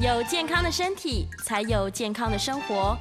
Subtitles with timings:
[0.00, 2.96] 有健康的身体，才有健康的生活。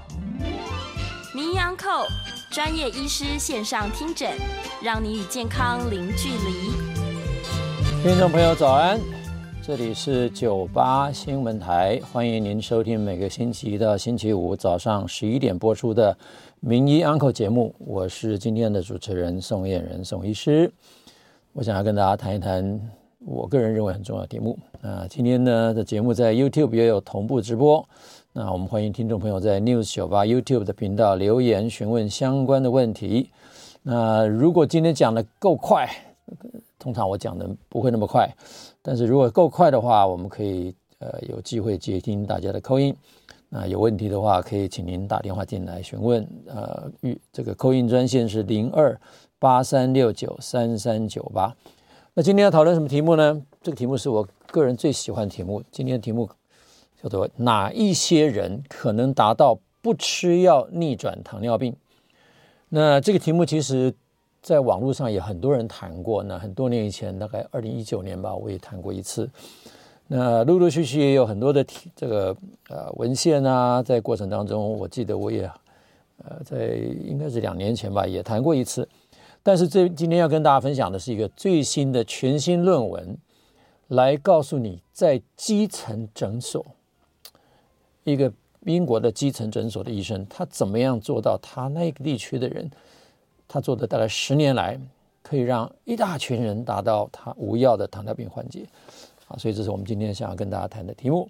[1.33, 2.05] 名医安扣
[2.51, 4.29] 专业医师线上听诊，
[4.83, 8.03] 让你与健康零距离。
[8.03, 8.99] 听众朋友早安，
[9.63, 16.17] 这里是九八新闻台，欢迎您收听每个星期一到星期五早上十一点播出的
[16.59, 17.73] 名医安扣节目。
[17.77, 20.69] 我是今天的主持人宋燕人宋医师，
[21.53, 22.98] 我想要跟大家谈一谈。
[23.25, 24.57] 我个人认为很重要的题目。
[24.81, 27.87] 那今天呢的节目在 YouTube 也有同步直播。
[28.31, 33.29] 那我们欢迎听众朋友在 News 九八 YouTube 的频道留言询问相关的问题。
[33.81, 35.89] 那如果今天讲的够快，
[36.77, 38.33] 通常我讲的不会那么快，
[38.81, 42.95] 但是如果够快的话，我们可以呃有机会接听大家的口音。
[43.49, 46.25] 那有问题的话，可以请您打电话进来询问。
[46.45, 48.97] 呃，与这个 call in 专线是零二
[49.39, 51.53] 八三六九三三九八。
[52.19, 53.41] 那今天要讨论什么题目呢？
[53.63, 55.63] 这个题目是我个人最喜欢的题目。
[55.71, 56.29] 今天的题目
[57.01, 61.73] 叫做“哪一些人可能达到不吃药逆转糖尿病？”
[62.67, 63.93] 那这个题目其实
[64.41, 66.21] 在网络上也很多人谈过。
[66.21, 69.29] 那很多年以前，大概二零一九年吧，我也谈过一次。
[70.07, 71.65] 那陆陆续续也有很多的
[71.95, 72.35] 这个
[72.67, 75.49] 呃文献啊，在过程当中，我记得我也
[76.25, 78.85] 呃在应该是两年前吧，也谈过一次。
[79.41, 83.17] 但是这今天要跟大家分享的是一个最新的全新论文，
[83.87, 86.63] 来告诉你在基层诊所，
[88.03, 88.31] 一个
[88.65, 92.69] 英国的基层诊所的医生，他怎么样做到他那个地区的人，
[93.47, 94.79] 他做的大概十年来，
[95.23, 98.67] 可以让一大群人达到他无药的糖尿病缓解，
[99.29, 101.29] 啊，所以这是我们今天想要跟大家谈的题目。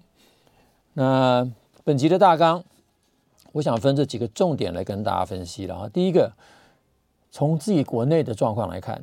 [0.94, 1.48] 那
[1.84, 2.62] 本集的大纲，
[3.52, 6.32] 我想分这几个重点来跟大家分析了啊，第一个。
[7.30, 9.02] 从自己国内的状况来看，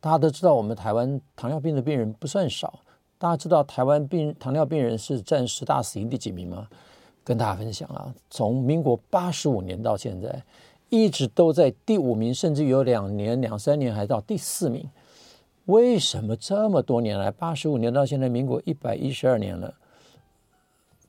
[0.00, 2.80] 大家都知道我们台湾糖尿病的病人不算少。
[3.18, 6.68] 大家知道台湾病糖尿病人是占十大死因第几名吗？
[7.24, 10.42] 跟大家分享啊，从民国八十五年到现在，
[10.88, 14.88] 一直都在第五名，甚至有两年、两三年还到第四名。
[15.66, 19.74] 为什么这么多年来，八十五年到现在，民国一百一十二年了，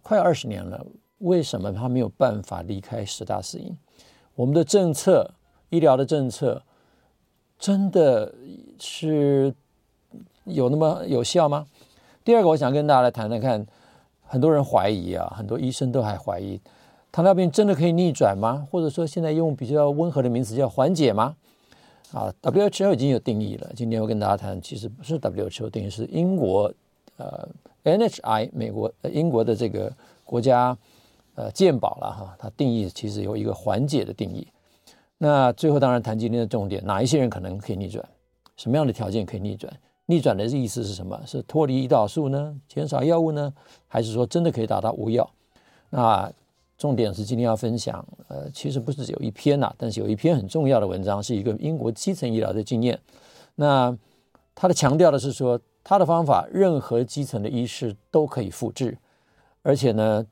[0.01, 0.85] 快二十年了，
[1.19, 3.77] 为什么他没有办法离开十大死因？
[4.35, 5.31] 我们的政策。
[5.69, 6.61] 医疗的政策
[7.57, 8.33] 真的
[8.79, 9.53] 是
[10.45, 11.67] 有那么有效吗？
[12.23, 13.65] 第二个，我想跟大家来谈谈看，
[14.25, 16.59] 很多人怀疑啊，很多医生都还怀疑，
[17.11, 18.67] 糖尿病真的可以逆转吗？
[18.71, 21.35] 或者说，现在用比较温和的名词叫缓解吗？
[22.11, 23.71] 啊，WHO 已经有定义了。
[23.75, 26.71] 今天我跟大家谈，其实不是 WHO 定义，是英国
[27.17, 27.47] 呃
[27.83, 29.91] NHI 美国英国的这个
[30.23, 30.75] 国家
[31.35, 34.47] 呃健保了哈，它定义其实有一个缓解的定义。
[35.21, 38.03] 那最后当然谈今天的重点，哪一些人可能可以逆转？
[38.55, 39.71] 什么样的条件可以逆转？
[40.05, 41.21] 逆转的意思是什么？
[41.25, 42.57] 是脱离胰岛素呢？
[42.69, 43.53] 减少药物呢？
[43.85, 45.29] 还是说真的可以达到无药？
[45.89, 46.31] 那
[46.77, 52.97] 重点是今天要分享，呃，其实不是只有一篇呐、但是有一篇很重要的文章，是一个英国基层医疗的经验。
[53.55, 53.93] 那
[54.55, 58.97] 他的强调的是说，他的方法任何基层的医师都可以复制，
[59.63, 60.25] 而且呢。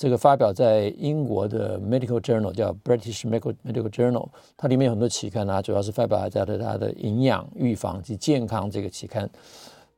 [0.00, 9.28] 这个发表在英国的 Medical Journal，叫 British Medical Medical Journal，它里面有很多期刊啊，主要是发表在它的营养、预防及健康这个期刊。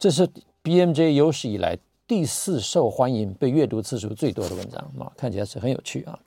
[0.01, 0.29] 这是
[0.65, 6.19] BMJ 有史以来第四受欢迎、被阅读次数最多的文章啊，看起来是很有趣啊。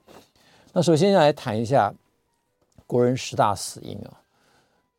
[0.72, 1.92] 那首先来谈一下
[2.86, 4.22] 国人十大死因啊，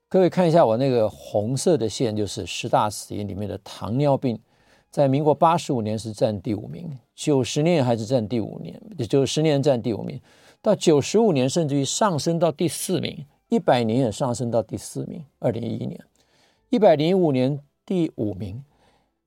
[0.07, 4.39] 各位看一下我那个红色的线，就是十大死因里面的糖尿病。
[4.97, 10.19] 在民国八十五年是占第五名，九十年还是占第五年，九十年占第五名，
[10.59, 15.23] 到九十五年甚至于上升到第四名，一百年也上升到第四名。
[15.37, 16.03] 二零一一年，
[16.71, 18.63] 一百零五年第五名，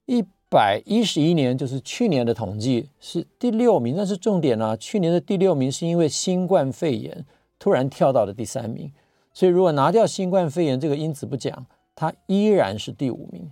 [0.07, 3.95] 一百一十一年就是去年的统计是第六名。
[3.97, 7.25] 但是重点呢、啊，去年的第六名是因为新冠肺炎
[7.61, 8.91] 突然跳到了第三名，
[9.33, 11.65] 所以如果拿掉新冠肺炎这个因子不讲，
[11.95, 13.49] 它依然是第五名。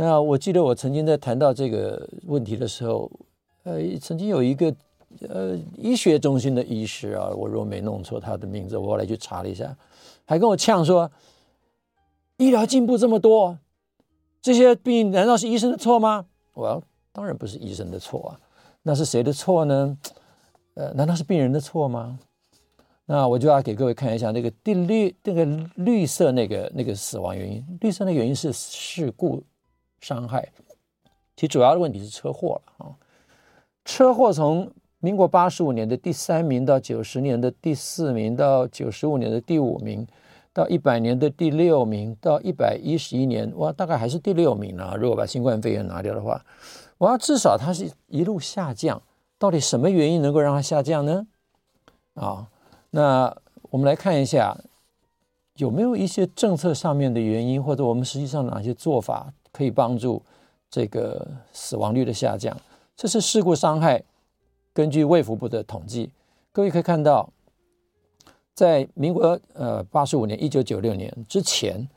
[0.00, 3.10] 那我记得我曾经在谈到这个问题的时候，
[3.64, 4.74] 呃，曾经有一个
[5.28, 9.76] 呃医学中心的医师啊，我如果没弄错他的名字，我后来去查了一下，
[10.24, 11.12] 还跟我呛说，
[12.38, 13.58] 医疗进步这么多，
[14.40, 16.24] 这些病难道是医生的错吗？
[16.54, 16.82] 我
[17.12, 18.40] 当然不是医生的错啊，
[18.82, 19.98] 那是谁的错呢？
[20.76, 22.18] 呃，难道是病人的错吗？
[23.04, 25.44] 那我就要给各位看一下那个第绿那个
[25.74, 29.44] 绿色那个那个死亡原因，绿色的原因是事故。
[30.00, 30.50] 伤害，
[31.36, 32.96] 其主要的问题是车祸了啊！
[33.84, 40.06] 车祸从民国八十五年的第三名到九十年的第四名到九十五年的第五名，
[40.52, 44.94] 到一百年的第六名，到一百一十一年，哇，大概还是第六名啊。
[44.98, 46.44] 如果把新冠肺炎拿掉的话，
[46.98, 49.02] 哇，至少它是一路下降。
[49.38, 51.26] 到底什么原因能够让它下降呢？
[52.12, 52.48] 啊，
[52.90, 53.34] 那
[53.70, 54.54] 我们来看一下，
[55.56, 60.22] 有没有一些政策上面的原因，或者我们实际上哪些做法可以帮助
[60.70, 62.56] 这个死亡率的下降？
[62.96, 64.02] 这是事故伤害，
[64.72, 66.10] 根据卫福部的统计，
[66.52, 67.32] 各位可以看到，
[68.54, 71.88] 在民国呃八十五年一九九六年之前，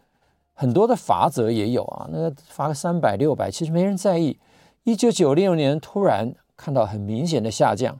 [0.53, 4.39] 很多的罚则也有啊，那个罚个三百六百，其实没人在意。
[4.83, 6.35] 一九九六年突然。
[6.55, 7.99] 看到很明显的下降，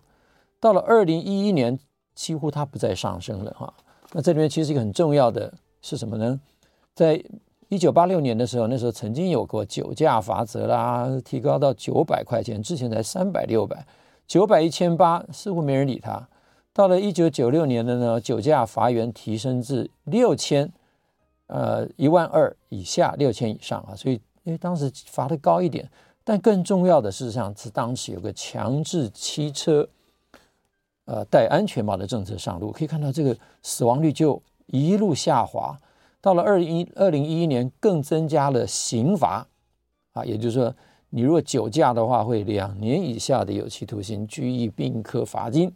[0.60, 1.78] 到了二零一一年，
[2.14, 3.74] 几乎它不再上升了哈。
[4.12, 5.52] 那这里面其实一个很重要的
[5.82, 6.40] 是什么呢？
[6.94, 7.22] 在
[7.70, 13.86] 一九八六年的时候，那时候曾经有过酒驾罚则啦，提高到九百块钱，之前才三百六百，
[14.28, 16.28] 九百一千八，似乎没人理他。
[16.74, 20.72] 到了一九九六年的呢，酒驾罚锾提升至六千，
[21.48, 25.90] 呃，一万二以下，六千以上啊，所以因为当时罚的高一点。
[26.26, 29.88] 但更重要的，事实上是当时有个强制汽车，
[31.06, 35.78] 呃，戴安全帽的政策上路，可以看到这个死亡率就一路下滑。
[36.24, 39.46] 到了二一二零一一年，更增加了刑罚，
[40.14, 40.74] 啊，也就是说，
[41.10, 45.70] 你如果酒驾的话，会两年以下的有期徒刑、拘役、并科罚金，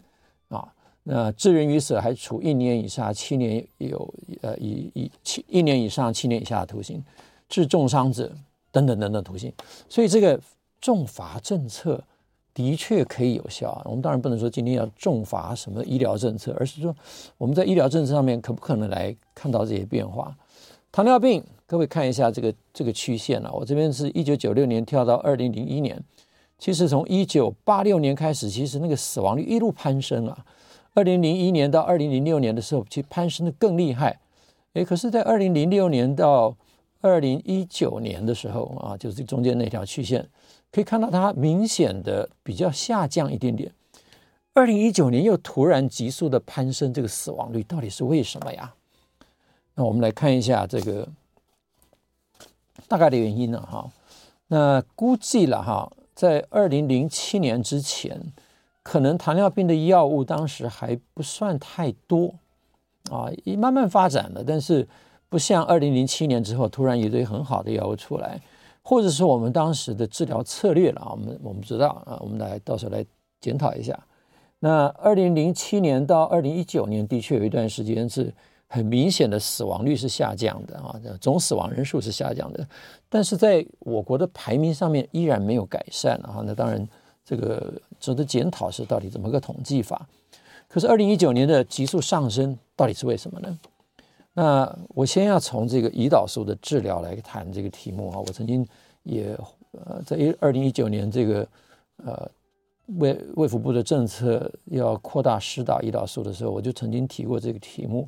[0.47, 0.73] 啊，
[1.03, 7.03] 那致人于死还处一年以下七年有呃以以七一年以上七年以下的徒刑，
[7.49, 8.31] 致重伤者。
[8.69, 9.51] 等等等等徒刑，
[9.89, 10.39] 所以这个
[10.79, 12.03] 重罚政策
[12.57, 13.83] 的确可以有效啊。
[13.85, 16.95] 我们当然不能说今天要重罚什么医疗政策，而是说
[17.37, 20.35] 我们在医疗政策上面可不可能来看到这些变化？
[20.91, 23.51] 糖尿病，各位看一下这个这个曲线啊。
[23.53, 26.03] 我这边是一九九六年跳到二零零一年，
[26.57, 30.43] 其实从一九八六年开始，其实那个死亡率一路攀升啊。
[30.95, 34.19] 二零零一年到二零零六年的时候，其实攀升的更厉害。
[34.73, 36.55] 诶，可是，在二零零六年到
[37.01, 40.27] 二零一九年的时候啊，就是中间那条曲线，
[40.71, 43.71] 可以看到它明显的比较下降一点点。
[44.53, 48.73] 二零一九年又突然急速的攀升，这个死亡率到底是为什么呀？
[49.75, 51.07] 那我们来看一下这个
[52.87, 53.89] 大概的原因呢，哈。
[54.47, 58.33] 那估计了哈，在二零零七年之前，
[58.83, 62.33] 可能糖尿病的药物当时还不算太多
[63.11, 64.87] 啊，慢慢发展了，但是。
[65.29, 68.39] 不像二零零七年之后突然一堆很好的药物出来，
[68.89, 73.05] 或者是我们当时的治疗策略了啊，我们我们知道啊，我们来到时候来
[73.41, 73.99] 检讨一下。
[74.59, 78.33] 那二零零七年到二零一九年的确有一段时间是
[78.65, 82.65] 很明显的死亡率是下降的啊，总死亡人数是下降的，
[83.09, 86.41] 但是在我国的排名上面依然没有改善啊。
[86.45, 86.87] 那当然
[87.25, 90.07] 这个值得检讨是到底怎么个统计法？
[90.69, 93.59] 可是二零一九年的急速上升到底是为什么呢？
[94.37, 98.63] 那我先要从这个胰岛素的治疗来谈这个题目啊，我曾经
[99.01, 99.35] 也
[99.71, 101.47] 呃在一二零一九年这个
[102.05, 102.29] 呃
[102.99, 108.07] 卫卫福部的政策要扩大施打胰岛素的时候，我就曾经提过这个题目，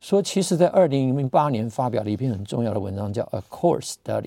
[0.00, 4.22] 说其实在二零零八年发表了一篇很重要的文章，叫《A Core Study》。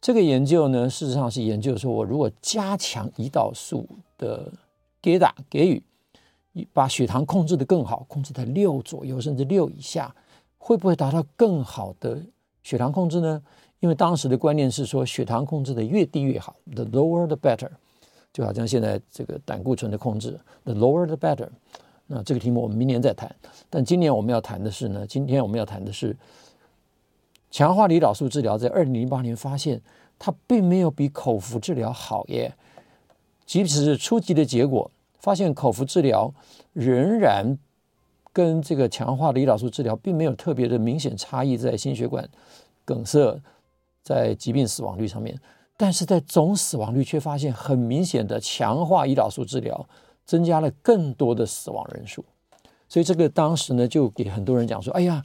[0.00, 3.84] 这个研究呢，事实上是研究说，我如果加强胰岛素
[4.16, 4.48] 的
[5.02, 5.82] 给打给予，
[6.72, 10.14] 把血糖控制得更好，控制在六左右，甚至六以下。
[10.58, 12.20] 会不会达到更好的
[12.62, 13.42] 血糖控制呢？
[13.80, 17.70] 因为当时的观念是说，血糖控制的越低越好，the lower the better，
[18.32, 21.48] 就好像现在这个胆固醇的控制，the lower the better。
[22.08, 23.32] 那这个题目我们明年再谈。
[23.70, 26.16] 但今年我们要谈的是呢，今天我们要谈的是
[27.50, 29.80] 强化胰岛素治疗，在二零零八年发现
[30.18, 32.52] 它并没有比口服治疗好耶，
[33.46, 36.34] 即使是初级的结果，发现口服治疗
[36.72, 37.56] 仍然。
[38.38, 42.24] 跟这个强化的胰岛素治疗并没有特别的明显差异，在心血管
[42.84, 43.36] 梗塞、
[44.04, 45.36] 在疾病死亡率上面，
[45.76, 49.84] 但是在总死亡率却发现很明显的强化胰岛素治疗
[50.24, 52.24] 增加了更多的死亡人数，
[52.88, 55.24] 所以这个当时呢就给很多人讲说：“哎呀，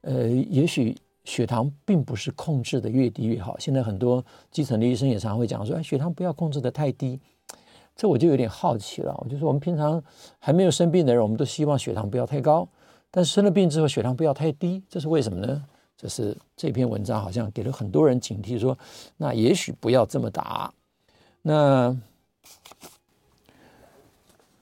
[0.00, 7.20] 呃，也许血糖并不是控制的越低越好。”现在很多基层的医生也常会讲说：“哎，血糖不要控制的太低。”
[7.96, 10.02] 这我就有点好奇了，我就说我们平常
[10.38, 12.66] 还没有生病的人，我们都希望血糖不要太高，
[13.10, 15.64] 但是生了病之后血糖不要太低，这是为什么呢？
[15.96, 18.76] 这是这篇文章好像给了很多人警惕，说
[19.16, 20.72] 那也许不要这么打。
[21.42, 21.96] 那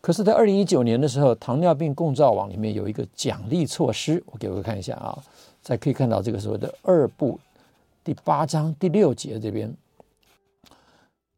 [0.02, 5.16] 可是，在二零一九年的时候，糖尿病共照网里面有一个奖励措施，我给各位看一下啊，
[5.62, 7.40] 在可以看到这个时候的二部
[8.04, 9.74] 第八章第六节这边。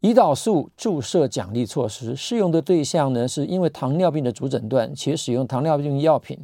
[0.04, 6.38] 胰岛素注射奖励措施适用的对象呢，是因为糖尿病的主诊断且使用糖尿病药品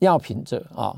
[0.00, 0.94] 药品者啊，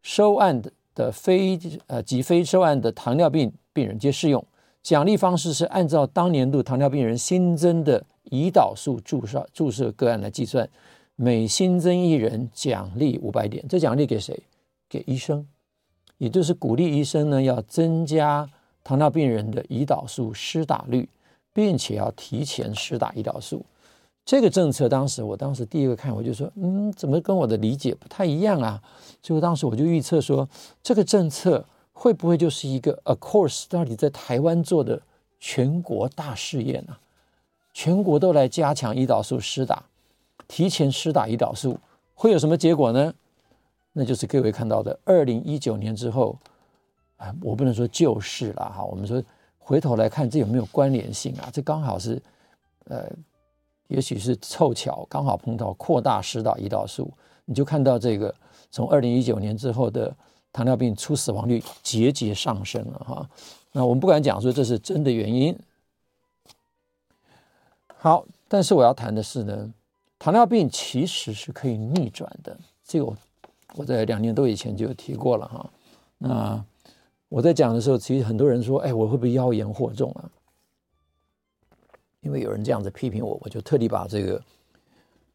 [0.00, 4.46] 收案的的非呃及非收案的糖尿病病人皆适用。
[4.80, 10.70] 奖励方式是按照当年度糖尿病人新增的胰岛素注射注射个案来计算，
[11.16, 13.66] 每新增一人奖励五百点。
[13.68, 14.40] 这奖励给谁？
[14.88, 15.44] 给医生，
[16.18, 18.48] 也就是鼓励医生呢要增加
[18.82, 21.08] 糖尿病人的胰岛素施打率，
[21.52, 23.64] 并且要提前施打胰岛素。
[24.24, 28.82] 这个政策当时，我当时第一个看，我就说，嗯，怎么跟我的理解不太一样啊？
[29.22, 30.48] 结果当时我就预测说，
[30.82, 31.64] 这个政策。
[32.00, 35.02] 会不会就是一个 Accord Study 在台湾做的
[35.40, 36.96] 全国大试验呢？
[37.74, 39.82] 全国都来加强胰岛素施打，
[40.46, 41.76] 提前施打胰岛素，
[42.14, 43.12] 会有什么结果呢？
[43.94, 46.38] 那就是各位看到的，二零一九年之后，
[47.18, 48.82] 啊，我不能说就是了哈。
[48.82, 49.22] 我们说
[49.58, 51.50] 回头来看，这有没有关联性啊？
[51.52, 52.20] 这刚好是，
[52.86, 53.08] 呃，
[53.86, 57.12] 也许是凑巧，刚好碰到扩大施打胰岛素，
[57.44, 58.34] 你就看到这个
[58.70, 60.16] 从二零一九年之后的。
[60.50, 63.30] 糖尿病初死亡率节节上升了哈，
[63.70, 65.56] 那我们不敢讲说这是真的原因。
[67.98, 69.72] 好，但是我要谈的是呢，
[70.18, 72.58] 糖尿病其实是可以逆转的。
[72.82, 73.16] 这个我
[73.74, 75.70] 我在两年多以前就有提过了哈。
[76.16, 76.64] 那
[77.28, 80.30] 我在讲的时候，其实很多人说：“哎，我会不会妖言惑众啊？”
[82.22, 84.42] 因为有人这样子批评我，我就特地把这个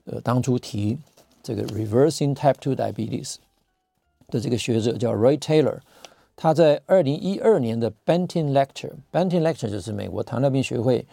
[0.06, 0.98] 呃当初提
[1.42, 3.36] 这个 reversing type two diabetes。
[4.30, 5.78] 的这个学者叫 Roy Taylor，
[6.36, 11.06] 他在二零一二年的 Banting Lecture，Banting Lecture 就是美国糖尿病学会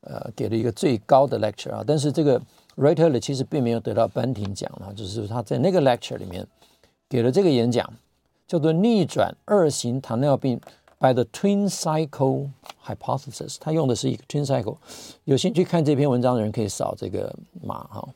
[0.00, 2.40] 呃给了一个最高的 lecture 啊，但是这个
[2.74, 6.44] Roy Taylor 其实并没有得到 Banting 奖啊，就是他在那个 lecture 里面
[7.08, 7.88] 给了这个演讲，
[8.46, 10.60] 叫做逆转二型糖尿病
[10.98, 12.50] by the twin cycle
[12.84, 14.76] hypothesis，他用的是一个 twin cycle，
[15.24, 18.08] 有兴趣看这篇文章的人可以扫这个码哈。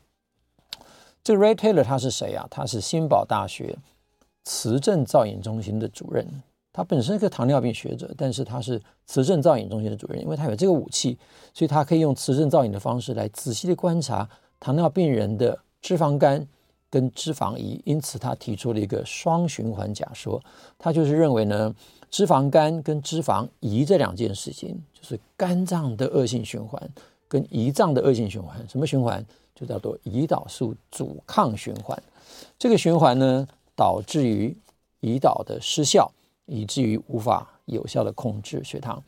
[1.23, 2.47] 这个 Ray Taylor 他是谁啊？
[2.51, 3.77] 他是新堡大学。
[4.43, 6.27] 磁振造影中心的主任，
[6.73, 11.17] 他本身是个糖尿病学者，但是他是磁振造影中心的主任，因为他有这个武器，
[11.53, 16.49] 所以他可以用磁振造影的方式来仔细的观察糖尿病人的脂肪肝
[16.91, 20.43] 跟脂肪胰，因此他提出了一个双循环假说，
[20.77, 21.75] 他就是认为呢，
[22.11, 26.83] 脂肪肝跟脂肪胰这两件事情，就是肝脏的恶性循环
[27.29, 29.25] 跟胰脏的恶性循环，什么循环？
[29.55, 32.03] 就叫做胰岛素阻抗循环，
[32.59, 34.57] 这个循环呢，导致于
[35.03, 36.11] 胰岛的失效，
[36.47, 39.03] 以至于无法有效的控制血糖。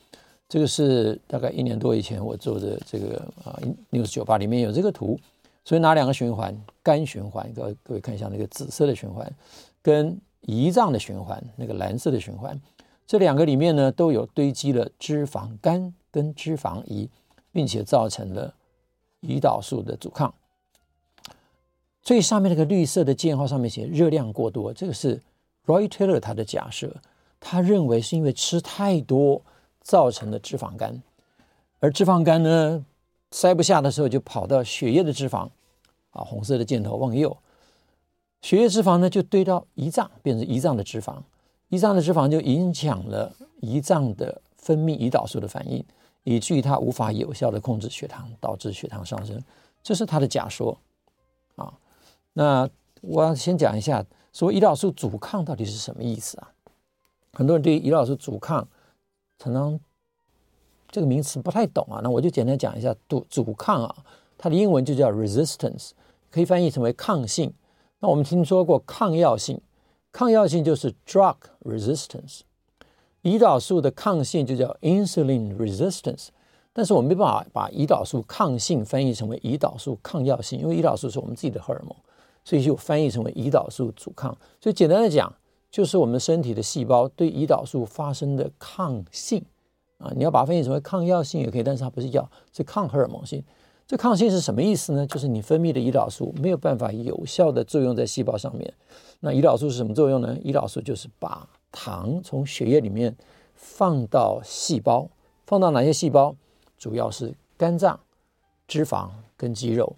[0.47, 3.59] 这个是大概一年多以前我做的这个啊
[3.91, 5.19] ，News 98里面有这个图。
[5.65, 6.57] 所以哪两个循环？
[6.83, 9.33] 肝循环，各位各位看一下那个紫色的循环，
[9.81, 12.61] 跟胰脏的循环，那个蓝色的循环，
[13.07, 17.09] 这两个里面呢都有堆积了脂肪肝跟脂肪胰，
[17.53, 18.53] 并且造成了
[19.21, 20.35] 胰岛素的阻抗。
[22.03, 25.23] 最上面那个绿色的箭号上面写热量过多，这个是
[25.67, 26.97] Roy Taylor 他的假设，
[27.39, 29.41] 他认为是因为吃太多
[29.81, 31.01] 造成的脂肪肝，
[31.79, 32.85] 而脂肪肝呢
[33.33, 35.49] 塞不下的时候就跑到血液的脂肪，
[36.11, 37.37] 啊，红色的箭头往右，
[38.43, 41.17] 血液脂肪呢就堆到胰脏，变成胰脏的脂肪，
[41.71, 45.85] 胰脏的脂肪就影响了胰脏的分泌胰岛素的反应，
[46.25, 49.43] 以至于它无法有效的控制血糖，导致血糖上升，
[49.83, 50.79] 这是他的假说，
[51.57, 51.73] 啊。
[52.35, 52.69] 那
[53.01, 56.53] 我要先讲一下，说胰岛素阻抗到底是什么意思啊？
[57.33, 58.69] 很多人对胰岛素阻抗
[59.39, 59.81] 常常
[60.93, 62.01] 这个名词不太懂啊。
[62.05, 63.97] 那我就简单讲一下，阻阻抗啊，
[64.39, 65.91] 它的英文就叫 resistance，
[66.31, 67.53] 可以翻译成为抗性。
[67.99, 69.61] 那我们听说过抗药性，
[70.13, 72.43] 抗药性就是 drug resistance。
[73.23, 76.29] 胰岛素的抗性就叫 insulin resistance。
[76.73, 81.97] 但是我们没办法把胰岛素抗性翻译成为胰岛素抗药性，因为胰岛素是我们自己的荷尔蒙。
[82.45, 84.37] 所以就翻译成为胰岛素阻抗。
[84.61, 85.33] 所以简单的讲，
[85.71, 89.45] 就是我们身体的细胞对胰岛素发生的抗性
[90.03, 90.13] 啊。
[90.17, 93.43] 你要把它翻译成为抗药性也可以，但是它不是药，是抗荷尔蒙性。
[93.87, 95.07] 这抗性是什么意思呢？
[95.07, 98.73] 就是你分泌的胰岛素没有办法有效的作用在细胞上面。
[99.21, 100.37] 那胰岛素是什么作用呢？
[100.45, 103.15] 胰岛素就是把糖从血液里面
[103.55, 105.09] 放到细胞，
[105.47, 106.35] 放到哪些细胞？
[106.79, 107.99] 主要是肝脏、
[108.67, 109.97] 脂肪跟肌肉。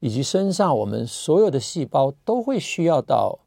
[0.00, 3.38] 以及身上，我们所有的细胞都会需要到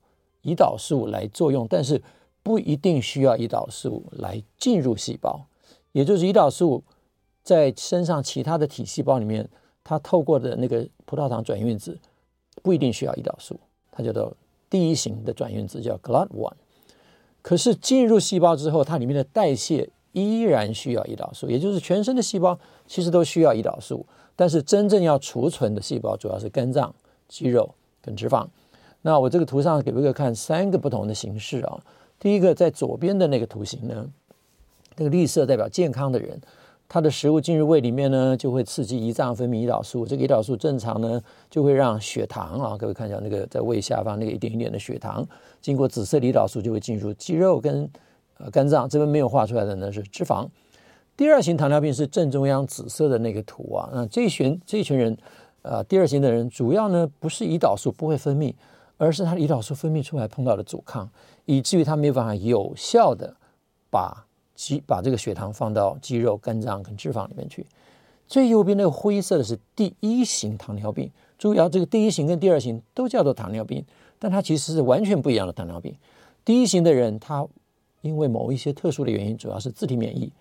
[0.43, 1.99] 胰岛素来作用，但是
[2.43, 5.47] 不一定需要胰岛素来进入细胞。
[5.93, 6.83] 也就是胰岛素
[7.41, 9.47] 在身上其他的体细胞里面，
[9.83, 11.97] 它透过的那个葡萄糖转运子
[12.61, 13.57] 不一定需要胰岛素，
[13.91, 14.35] 它叫做
[14.69, 16.51] 第一型的转运子叫 GLUT1。
[17.41, 24.05] 可是进入细胞之后，它里面的代谢依然需要胰岛素，也就是全身的细胞其实都需要胰岛素。
[24.35, 26.95] 但是真正要储存的细胞主要是肝脏、
[27.27, 28.47] 肌肉跟脂肪，
[29.03, 31.79] 那我这个图上给各位看三个不同的形式啊。
[32.19, 34.09] 第一个在左边的那个图形呢，
[34.97, 36.39] 那个绿色代表健康的人，
[36.87, 40.05] 他的食物进入胃里面呢，就会刺激胰脏分泌胰岛素。
[40.05, 45.25] 这个胰岛素正常呢，就会让血糖啊，各位看一下那个在胃下方那个一点一点的血糖，
[45.61, 47.89] 经过紫色的胰岛素就会进入肌肉跟
[48.37, 48.87] 呃肝脏。
[48.87, 50.47] 这边没有画出来的呢是脂肪。
[51.15, 55.17] 第二型糖尿病是正中央紫色的那个图啊，那这一群这一群人，
[55.61, 58.53] 呃，第二型的人主要呢不是胰岛素不会分泌，
[58.97, 61.09] 而是他的胰岛素分泌出来碰到了阻抗。
[61.45, 63.35] 以至于他没有办法有效的
[63.89, 67.65] 把肌把这个血糖放到肌肉、肝脏跟脂肪里面去。
[68.27, 71.11] 最右边那个灰色的是第一型糖尿病。
[71.37, 73.83] 注意啊，这个第一型跟第二型都叫做糖尿病，
[74.17, 75.93] 但它其实是完全不一样的糖尿病。
[76.45, 77.45] 第一型的人，他
[78.01, 80.31] 因为某一些特殊的原因，主要是自体免疫，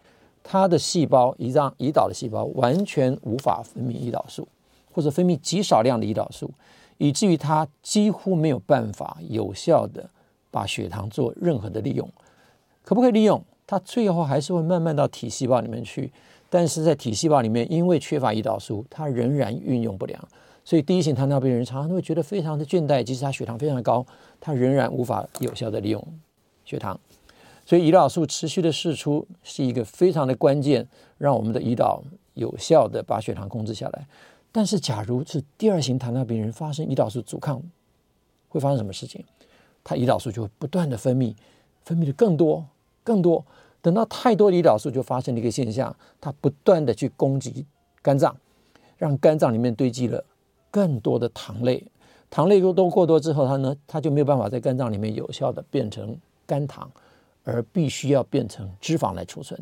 [0.43, 4.47] 他的细胞胰脏胰岛的细胞完全无法分泌胰岛素，
[4.93, 6.51] 或者分泌极少量的胰岛素，
[6.99, 10.09] 以至于他几乎没有办法有效的。
[10.55, 12.07] 把血糖做任何的利用，
[12.85, 13.43] 可不可以利用？
[13.73, 16.13] 它最后还是会慢慢到体细胞里面去，
[16.51, 20.29] 但是在体细胞里面，因为缺乏胰岛素，它仍然运用不良。
[20.63, 24.05] 所以第一型糖尿病人常常都会觉得非常的倦怠，即使他血糖非常的高，
[24.39, 26.07] 他仍然无法有效的利用
[26.67, 27.01] 血糖。
[27.65, 30.87] 所以胰岛素持续的释出是一个非常的关键，
[31.17, 34.07] 让我们的胰岛有效的把血糖控制下来。
[34.53, 37.63] 但是假如是第二型糖尿病人发生胰岛素阻抗，
[38.51, 39.25] 会发生什么事情？
[39.83, 41.35] 它胰岛素就会不断的分泌，
[41.87, 42.67] 分泌的更多
[43.05, 43.45] 更多，
[43.83, 47.67] 等到太多胰岛素就发生了一个现象，它不断的去攻击
[48.01, 48.35] 肝脏，
[48.97, 50.25] 让肝脏里面堆积了
[50.71, 51.85] 更多的糖类，
[52.31, 56.91] 糖类都都过多之后，它呢，它就没有办法在肝脏里面有效的变成肝糖，
[57.43, 59.61] 而必须要变成脂肪来储存。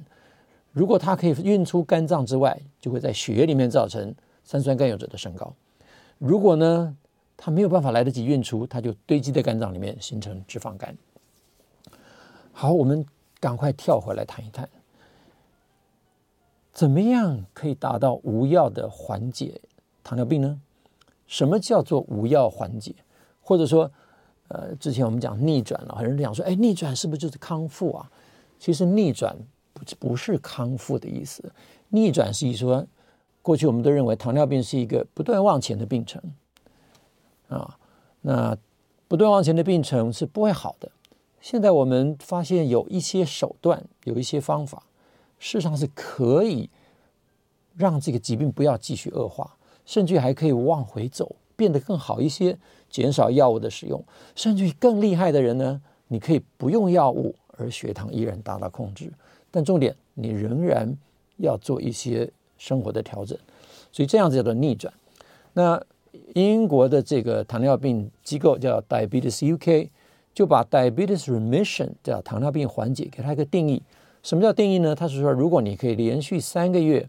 [0.72, 5.52] 如果它可以运出肝脏之外，就会在血液里面造成三酸甘油酯的升高。
[6.18, 6.96] 如果呢，
[7.36, 10.94] 它没有办法来得及运出，它就堆积在肝脏里面，形成脂肪肝。
[12.52, 13.04] 好，我们
[13.40, 14.68] 赶快跳回来谈一谈，
[16.72, 19.60] 怎么样可以达到无药的缓解
[20.04, 20.60] 糖尿病呢？
[21.26, 22.94] 什么叫做无药缓解？
[23.40, 23.90] 或者说，
[24.48, 28.10] 呃，之前我们讲逆转了，很多人讲说，哎，逆转是不是就是康复啊？
[28.58, 29.36] 其实逆转
[29.72, 31.52] 不不是康复的意思，
[31.88, 32.86] 逆转是说，
[33.40, 36.22] 过去我们都认为糖尿病是一个不断往前的病程。
[37.48, 37.78] 啊，
[38.20, 38.56] 那
[39.08, 40.90] 不断往前的病程是不会好的。
[41.40, 44.82] 现在我们发现有一些手段，有一些方法，
[45.38, 46.68] 事实上是可以
[47.76, 52.58] 让这个疾病不要继续恶化，甚至还可以往回走，变得更好一些，
[52.90, 59.12] 减少药物的使用，甚至于更厉害的人呢，你可以不用药物，而血糖依然达到控制。
[59.50, 60.96] 但重点，你仍然
[61.38, 63.38] 要做一些生活的调整，
[63.90, 64.92] 所以这样子叫做逆转。
[65.52, 65.82] 那。
[66.34, 69.88] 英国的这个糖尿病机构叫 Diabetes UK，
[70.34, 73.82] 就把 Diabetes Remission 叫糖尿病缓解，给它一个定义。
[74.22, 74.94] 什么叫定义呢？
[74.94, 77.08] 它是说，如果你可以连续三个月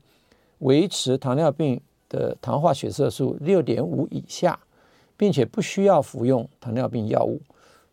[0.59, 1.79] 维持糖尿病
[2.09, 4.59] 的糖化血色素六点五以下，
[5.17, 7.41] 并且不需要服用糖尿病药物，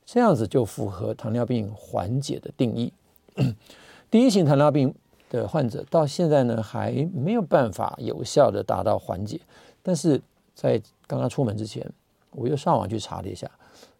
[0.04, 2.92] 这样子就符合糖尿病缓解的定义。
[4.10, 4.94] 第一型糖尿病
[5.30, 9.40] 的患者到现在呢，还没有办法有效地达到缓解，
[9.82, 10.20] 但是。
[10.60, 11.88] 在刚刚出门之前，
[12.30, 13.50] 我又上网去查了一下，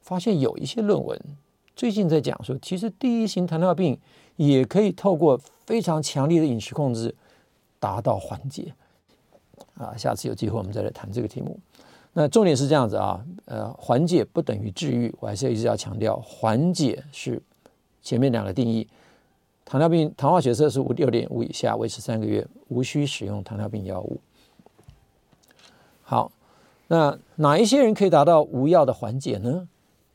[0.01, 1.21] 发现有一些论文
[1.75, 3.99] 最近在讲说，其实第一型糖尿病
[4.37, 7.15] 也可以透过非常强烈的饮食控制
[7.79, 8.73] 达到缓解。
[9.75, 11.59] 啊，下次有机会我们再来谈这个题目。
[12.13, 17.41] 那重点是这样子啊，呃，缓解不等于治愈，我还是一直要强调，缓解是
[18.03, 18.89] 前面两个定义。
[19.65, 24.21] 糖尿病糖化血色素六点五以下，维持三个月，无需使用糖尿病药物。
[26.03, 26.33] 好。
[26.89, 29.69] 那哪一些人可以达到无药的缓解呢？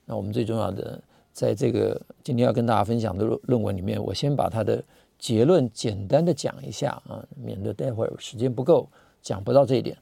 [0.05, 0.99] 那我们最重要的，
[1.31, 4.83] 在这个今天要跟大家分享的论论文里面，我先把它的
[5.17, 8.89] 结论简单的讲一下啊，免得待会儿时间不够
[9.21, 9.95] 讲不到这一点。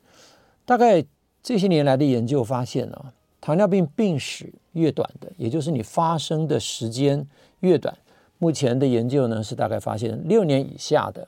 [0.65, 1.03] 大概
[1.43, 7.27] 这些年来的研究发现啊，糖尿病病史越短的，也就是你发生的时间
[7.59, 7.95] 越短，
[8.39, 11.27] 目前的研究呢是大概发现六年以下的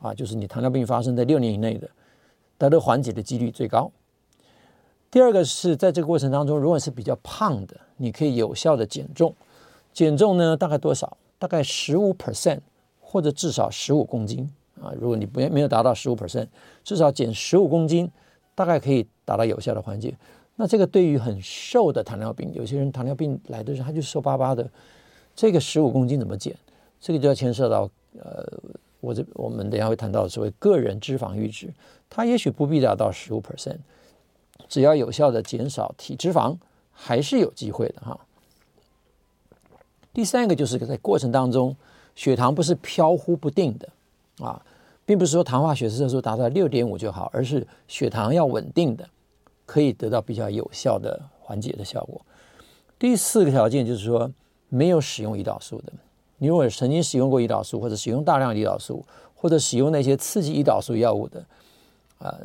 [0.00, 1.88] 啊，就是你糖尿病发生在六年以内的，
[2.58, 3.90] 得到缓解的几率最高。
[5.10, 9.34] 第二个是在这个过程当中，如果是比较胖的，你可以有效的减重。
[9.92, 11.16] 减重呢，大概多少？
[11.38, 12.60] 大概十五 percent，
[13.00, 14.92] 或者至少十五公斤啊。
[14.98, 16.48] 如果你不没有达到十五 percent，
[16.84, 18.10] 至少减十五公斤，
[18.54, 20.14] 大概可以达到有效的缓解。
[20.56, 24.68] 那这个对于很瘦的糖尿病，有些人糖尿病来的时候他就瘦巴巴的，
[25.34, 26.54] 这个十五公斤怎么减？
[27.00, 27.88] 这个就要牵涉到
[28.18, 28.44] 呃，
[29.00, 31.72] 我这我们等下会谈到所谓个人脂肪阈值，
[32.08, 33.76] 它也许不必达到十五 percent。
[34.68, 36.56] 只要有效的减少体脂肪，
[36.92, 38.18] 还是有机会的哈。
[40.12, 41.76] 第三个就是在过程当中，
[42.14, 43.88] 血糖不是飘忽不定的
[44.38, 44.64] 啊，
[45.04, 49.08] 并不是说糖化血色素达到六点五就好，而是血糖要稳定的，
[49.66, 52.20] 可以得到比较有效的缓解的效果。
[52.98, 54.32] 第四个条件就是说，
[54.70, 55.92] 没有使用胰岛素的，
[56.38, 61.44] 你如果曾经使用过胰岛素，或者使用大量胰岛素，或者使用那些刺激胰岛素药物的，
[62.20, 62.40] 呃，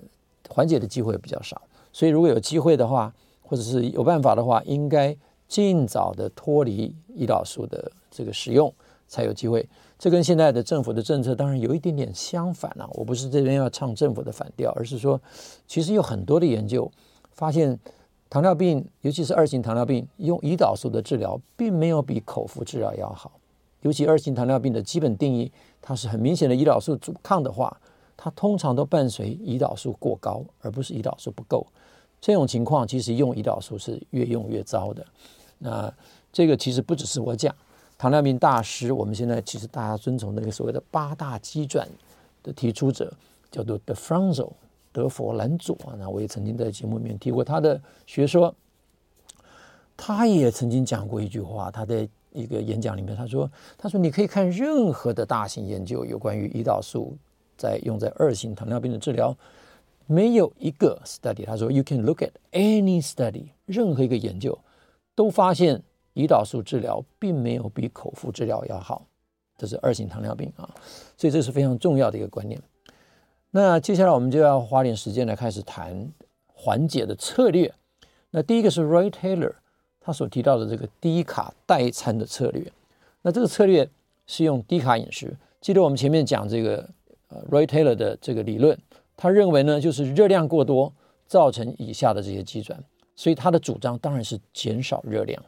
[0.50, 1.62] 缓解的机会比较少。
[1.93, 5.15] 所以如果有机会的话，或者是有办法的话，应该
[5.47, 8.73] 尽早的脱离胰岛素的这个使用，
[9.08, 9.67] 才有机会。
[9.99, 12.89] 这跟现在的政府的政策当然有一点点相反了啊。
[12.93, 15.19] 我不是这边要唱政府的反调，而是说，
[15.67, 16.89] 其实有很多的研究
[17.34, 17.77] 发现，
[18.30, 23.34] 糖尿病，尤其是二型糖尿病，用胰岛素的治疗并没有比口服治疗要好。
[23.82, 25.51] 尤其二型糖尿病的基本定义，
[25.82, 27.75] 它是很明显的胰岛素阻抗的话，
[28.15, 31.67] 它通常都伴随胰岛素过高，而不是胰岛素不够。
[32.21, 35.05] 这种情况其实用胰岛素是越用越糟的。
[35.57, 35.93] 那
[36.31, 37.53] 这个其实不只是我讲，
[37.97, 41.86] 糖尿病大师，我们现在其实大家遵从那个所谓的八大机转
[42.43, 43.12] 的提出者，
[43.51, 44.51] 叫做 Defranzo
[44.93, 45.77] 德弗兰佐。
[45.97, 48.55] 那我也曾经在节目里面提过他的学说。
[49.97, 57.15] 他也曾经讲过一句话，他在一个演讲里面他说：“他说你可以看任何的大型研究，有关于胰岛素
[57.55, 59.36] 在用在二型糖尿病的治疗。”
[60.12, 64.60] 没有一个 study，他说 you can look at any study，任何一个研究
[65.15, 65.82] 都发现
[66.15, 69.08] 胰岛素治疗并没有比口服治疗要好，
[69.58, 70.69] 这是二型糖尿病啊，
[71.15, 72.62] 所以这是非常重要的一个观念。
[73.52, 76.12] 那接下来我们就要花点时间来开始谈
[76.47, 77.74] 缓解的策略。
[78.32, 79.54] 那第一个是 Roy Taylor
[80.02, 82.69] 他所提到的这个低卡代餐的策略。
[83.21, 83.89] 那这个策略
[84.28, 85.34] 是用低卡饮食。
[85.62, 86.89] 记得我们前面讲这个
[87.30, 88.78] 呃 Roy Taylor 的这个理论。
[89.21, 90.91] 他认为呢，就是热量过多
[91.27, 92.84] 造成以下的这些机转，
[93.15, 95.39] 所以他的主张当然是减少热量。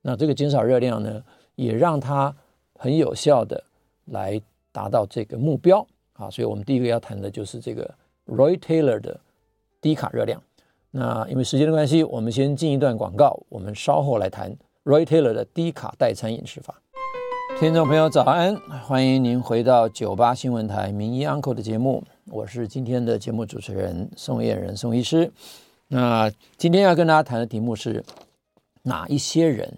[0.00, 1.22] 那这个减少热量呢，
[1.54, 2.34] 也让他
[2.72, 3.62] 很有效的
[4.06, 4.40] 来
[4.72, 6.30] 达到这个目标啊。
[6.30, 9.20] 所以我们第一个要谈的就是这个 Roy Taylor 的
[9.82, 10.42] 低卡热量。
[10.90, 16.80] 那因为时间的关系，我们先进一段广告，我们稍后来谈 Roy Taylor 的低卡代餐饮食法。
[17.60, 25.28] 听众朋友早安，欢迎您回到九八新闻台名医 Uncle 的节目，我是今天的节目主持人宋晏仁宋医师。
[25.88, 28.04] 那今天要跟大家谈的题目是
[28.84, 29.76] 哪一些人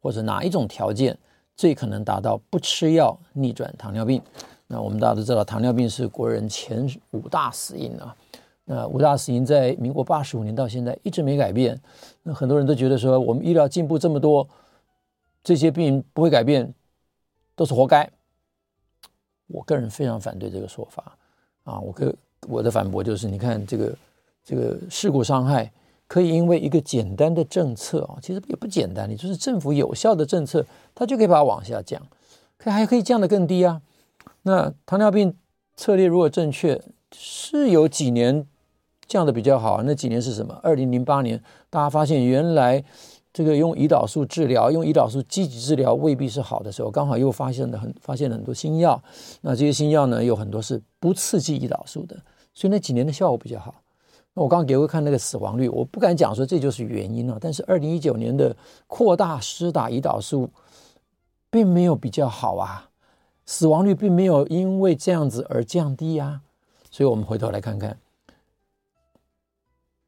[0.00, 1.18] 或者哪一种条件
[1.54, 4.22] 最可能达到不吃药逆转糖尿病？
[4.66, 8.16] 那我们大家都知道，糖尿病是国人前五大死因啊。
[8.64, 11.78] 那五大死因在民国八十五年到现在一直没改变。
[12.22, 14.48] 那很多人都觉得说，我们医疗进步这么多，
[15.42, 16.72] 这些病不会改变。
[17.56, 18.10] 都是活该，
[19.46, 21.16] 我个人非常反对这个说法
[21.64, 21.78] 啊！
[21.78, 22.14] 我个
[22.48, 23.96] 我的反驳就是，你看这个
[24.44, 25.70] 这个事故伤害，
[26.08, 32.00] 可以因为一个简单的政策啊，其实也不简单，你就是政府有效的政策，它就可以把它往下降，
[32.56, 33.80] 可还可以降得更低啊！
[34.42, 35.36] 那糖尿病
[35.76, 38.46] 策略如果正确，是有几年
[39.06, 40.58] 降得比较好，那几年是什么？
[40.62, 42.84] 二零零八年，大家发现原来。
[43.34, 49.02] 这个用胰岛素治疗，用胰岛素积极治疗未必是好的时候，刚好又发现了很发现了很多新药。
[49.40, 52.14] 那这些新药呢，有很多是不刺激胰岛素的，
[52.54, 53.74] 所以那几年的效果比较好。
[54.34, 57.36] 那我刚刚给各位看那个死亡率，我不敢讲说这就是原因啊。
[57.40, 60.48] 但是二零一九年的扩大施打胰岛素，
[61.50, 62.88] 并没有比较好啊，
[63.46, 66.40] 死亡率并没有因为这样子而降低啊。
[66.88, 67.98] 所以我们回头来看看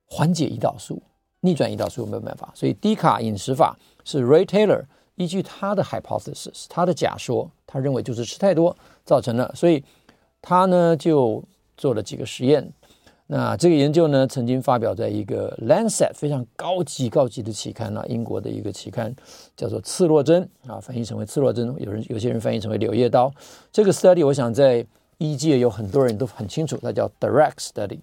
[0.07, 1.03] 缓解胰岛素。
[1.41, 2.51] 逆转胰岛素有没有办法？
[2.55, 9.83] 所以低卡饮食法是 Ray Taylor 依据他的 hypothesis，他的假说，他认为就是吃太多造成了，所以
[10.43, 11.43] 他呢就
[11.77, 12.73] 做了几个实验。
[13.29, 19.15] 那这个研究呢曾经发表在一个 Lancet 非常高级高级的期刊啊，英国的一个期刊
[19.57, 23.33] 叫做刺络针啊，翻译成为刺络针，有人有些人翻译成为柳叶刀。
[23.73, 24.85] 这个 study 我想在
[25.19, 28.01] 医界有很多人都很清楚，它叫 DIRECT study。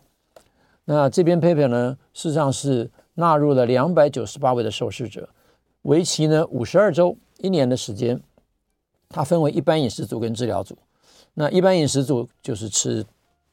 [0.86, 2.90] 那这篇 paper 呢，事实上是。
[3.16, 5.30] 纳入了两百九十八位的受试者，
[5.84, 8.20] 为期呢五十二周，一年的时间。
[9.10, 10.76] 它分为一般饮食组跟治疗组。
[11.36, 13.06] 那一般饮食组就是吃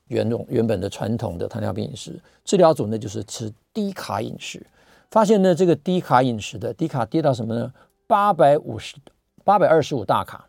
[0.07, 4.67] 原种原本的传统的糖尿病饮食，治疗组呢就是吃低卡饮食。
[5.11, 7.73] 发现呢这个低卡饮食的低卡跌到什么呢？
[8.07, 8.97] 八百五十
[9.45, 10.47] 八百二十五大卡，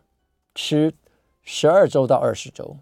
[0.55, 0.93] 吃
[1.41, 2.77] 十二周到二十周。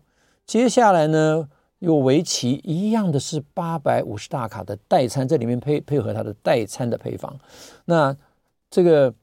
[0.45, 1.49] 接下来呢？
[1.79, 7.37] 又为期一样的是八百五十大卡的代餐，这里面配配合它的代餐的配方。
[7.85, 8.15] 那
[8.69, 9.13] 这个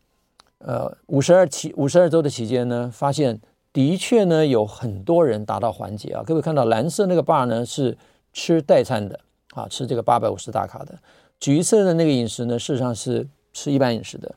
[0.59, 3.41] 呃五十二期五十二周的期间呢，发现
[3.73, 6.23] 的确呢有很多人达到缓解啊。
[6.25, 7.97] 各位看到蓝色那个 bar 呢是
[8.33, 9.21] 吃代餐的
[9.55, 10.99] 啊，吃这个八百五十大卡的。
[11.39, 14.35] 橘色的那个饮食呢，事实上是吃一般饮食的。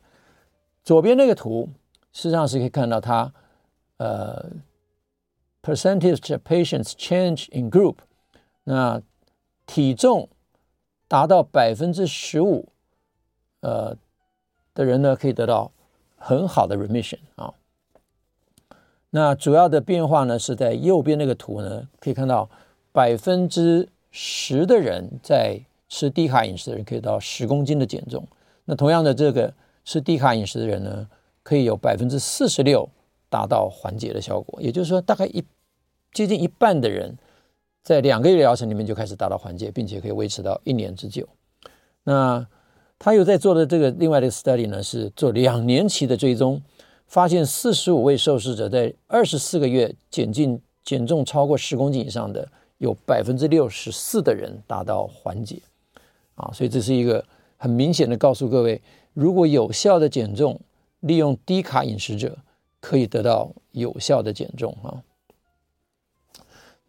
[0.84, 1.68] 左边那个图，
[2.12, 3.32] 事实上是可以看到它，
[3.96, 4.50] 呃
[5.62, 7.96] ，percentage patients change in group，
[8.64, 9.02] 那
[9.66, 10.28] 体重
[11.08, 12.68] 达到百分之十五，
[13.60, 13.96] 呃
[14.74, 15.72] 的人呢，可以得到
[16.16, 17.54] 很好的 remission 啊。
[19.10, 22.48] 那主要的变化呢，是在右边那个图呢，可以看到
[22.92, 28.26] 百分之十的人在吃低卡饮食的人可以到十公斤的减重。
[28.66, 29.52] 那同样的，这个
[29.84, 31.08] 吃低卡饮食的人呢，
[31.42, 32.88] 可以有百分之四十六
[33.28, 34.60] 达到缓解的效果。
[34.62, 35.44] 也就是说，大概一
[36.12, 37.16] 接近一半的人
[37.82, 41.28] 在两个月疗程里面就开始达到缓解，并且可以维持到一年之久。
[42.04, 42.46] 那
[42.98, 46.60] 他又在做的这个另外的 study 呢，是做两年期的追踪。
[47.06, 55.60] 发现四十五位受试者在二十四个月减进减重超过十公斤以上的，有百分之六十四的人达到缓解，
[56.36, 57.24] 啊，所以这是一个
[57.56, 58.80] 很明显的告诉各位，
[59.12, 60.60] 如果有效的减重，
[61.00, 62.38] 利用低卡饮食者
[62.80, 65.02] 可以得到有效的减重啊。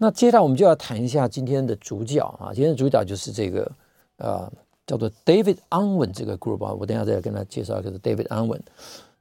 [0.04, 3.72] 那接下来我们就要谈一下今天的主角啊，今天的主角就是这个
[4.18, 4.52] 呃
[4.88, 8.62] 叫做 David Unwin 这个 group 啊，我等下再跟他介绍一个 David Unwin。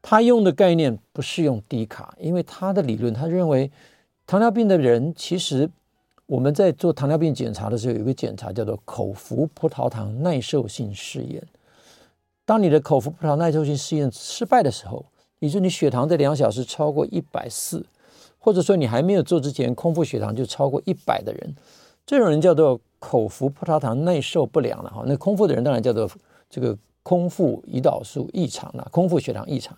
[0.00, 3.70] 他用的概念不是用低卡，因为他的理论，他认为
[4.26, 5.68] 糖尿病的人其实
[6.24, 11.42] 我们在做糖尿病检查的时候，有一个检查叫做口服葡萄糖耐受性试验。
[12.46, 15.04] 当你的口服葡萄糖耐受性试验失败的时候，
[15.40, 17.84] 你说你血糖在两小时超过一百四，
[18.40, 21.54] 或者说你还没有做之前空腹血糖就超过一百的人，
[22.04, 25.04] 这种人叫做口服葡萄糖耐受不良了哈。
[25.06, 26.10] 那空腹的人当然叫做
[26.48, 29.76] 这个空腹胰岛素异常了，空腹血糖异常。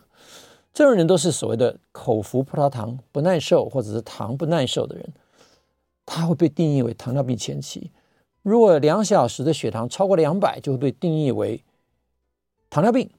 [0.72, 5.12] 这种人都是所谓的口服葡萄糖不耐受或者是糖不耐受的人，
[6.06, 7.90] 他会被定义为糖尿病前期。
[8.42, 11.62] 如果两小时的血糖超过两百，就会被定义为
[12.70, 13.10] 糖尿病。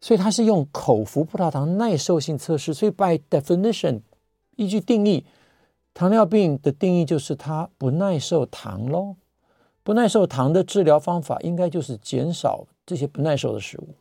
[0.00, 2.72] 所以他是用口服葡萄糖耐受性测试。
[2.72, 4.00] 所以 by definition，
[4.56, 5.24] 依据定义，
[5.94, 9.16] 糖尿病的定义就是它不耐受糖喽。
[9.82, 13.94] 不耐受糖的治疗方法应该就是减少这些不耐受的食物。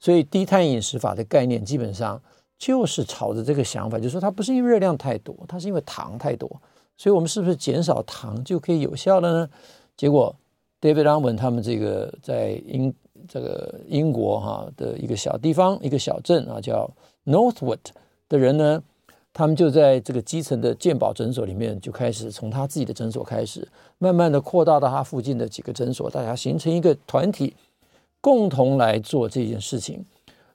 [0.00, 2.20] 所以低碳饮食法的概念基本上
[2.58, 6.50] 就是朝着这个想法，就是说它不是因为热量太多，它是因为糖太多。
[6.96, 9.50] 所以我们是不是减少糖就可以有效了呢？
[9.96, 10.34] 结果
[10.80, 12.92] ，David Unwin 他们这个在英
[13.28, 16.90] 这个英国哈的一个小地方一个小镇啊叫
[17.24, 17.78] Northwood
[18.28, 18.82] 的人呢，
[19.32, 23.66] 他们就在这个基层的健保诊所里面就开始从他自己的诊所开始，
[23.98, 27.54] 慢慢的扩大到他附近的几个诊所，大家形成一个团体。
[28.22, 30.04] 共同来做这件事情。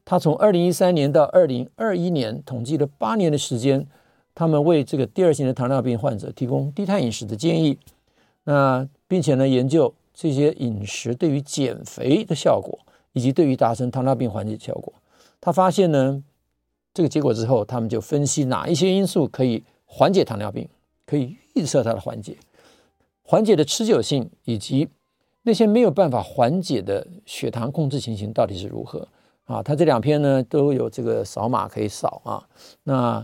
[0.06, 3.88] 他从二零一三年到二零二一年，统计了八年的时间，
[4.36, 7.80] 他们为这个第二型的糖尿病患者提供低碳饮食的建议。
[8.44, 12.78] 那并且呢，研究这些饮食对于减肥的效果，
[13.14, 14.94] 以及对于达成糖尿病缓解效果。
[15.42, 16.24] 他发现呢，
[16.96, 20.68] 这个结果之后，他们就分析哪一些因素可以缓解糖尿病，
[21.06, 22.36] 可以预测它的缓解，
[23.22, 24.90] 缓解的持久性以及。
[25.48, 29.08] 那些没有办法缓解的血糖控制情形到底是如何
[29.44, 29.62] 啊？
[29.62, 32.42] 他这两篇呢都有这个扫码可以扫啊。
[32.82, 33.24] 那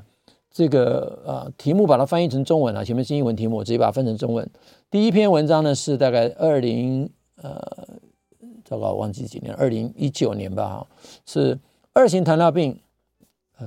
[0.52, 4.48] 这个呃题目把它翻译成中文了，前面是英文题目，我直接把它翻成中文。
[4.92, 7.60] 第一篇文章呢是大概二零呃，
[8.64, 10.86] 糟糕，忘记几年，二零一九年吧，
[11.26, 11.58] 是
[11.94, 12.80] 二型糖尿病，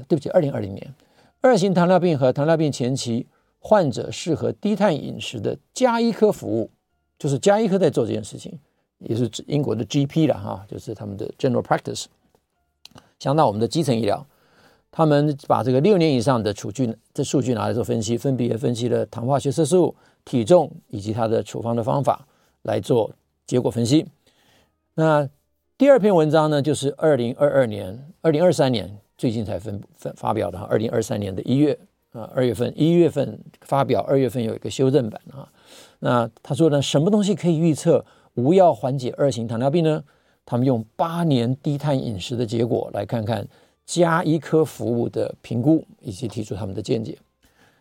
[0.09, 0.95] 对不起，二零二零年，
[1.41, 3.27] 二型糖尿病和糖尿病前期
[3.59, 6.71] 患者适合低碳饮食的加医科服务。
[7.17, 8.59] 就是加医科在做这件事情，
[8.99, 12.07] 也是英国的 GP 了哈，就是他们的 General Practice，
[13.21, 14.27] 相当我们的基层医疗，
[14.91, 22.27] 他们把这个六年以上的数据这数据拿来做分析，分别分析了糖化血色素、体重以及它的处方的方法
[22.63, 23.11] 来做
[23.47, 24.07] 结果分析。
[24.95, 25.27] 那
[25.79, 31.79] 第二篇文章呢，就是二零二二年、二零二三年最近才分分发表的哈，二零二三年的一月
[32.13, 35.49] 啊，二月份一月份发表，二月份有一个修正版啊。
[36.01, 40.03] 那他说呢，什么东西可以预测无药缓解二型糖尿病呢？
[40.47, 43.47] 他们用八年低碳饮食的结果来看看
[43.87, 47.17] 加医科服务的评估，以及提出他们的见解。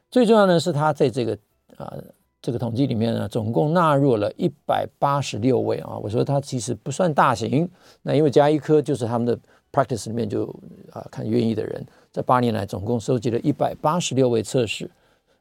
[0.09, 1.37] 最重要的是，他在这个
[1.75, 1.93] 啊、
[2.41, 5.97] 这个统计里面呢，总共纳入了一百八十六位啊。
[5.97, 7.69] 我说他其实不算大型，
[8.03, 9.37] 那因为加医科就是他们的
[9.73, 10.45] practice 里面就
[10.93, 14.89] 啊看愿意的人，在八年来总共收集了一百八十六位测试。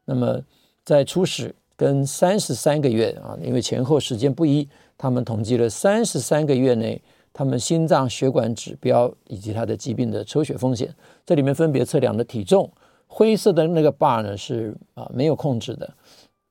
[0.05, 0.43] 那么
[0.85, 1.55] 在初始。
[1.75, 7.01] 跟三十三个月啊，因为前后时间不一，他们统计了三十三个月内
[7.33, 10.95] 他们心脏血管指标以及他的疾病的抽血风险。
[11.27, 12.71] 这里面分别测量的体重，
[13.09, 15.93] 灰色的那个 bar 呢是啊没有控制的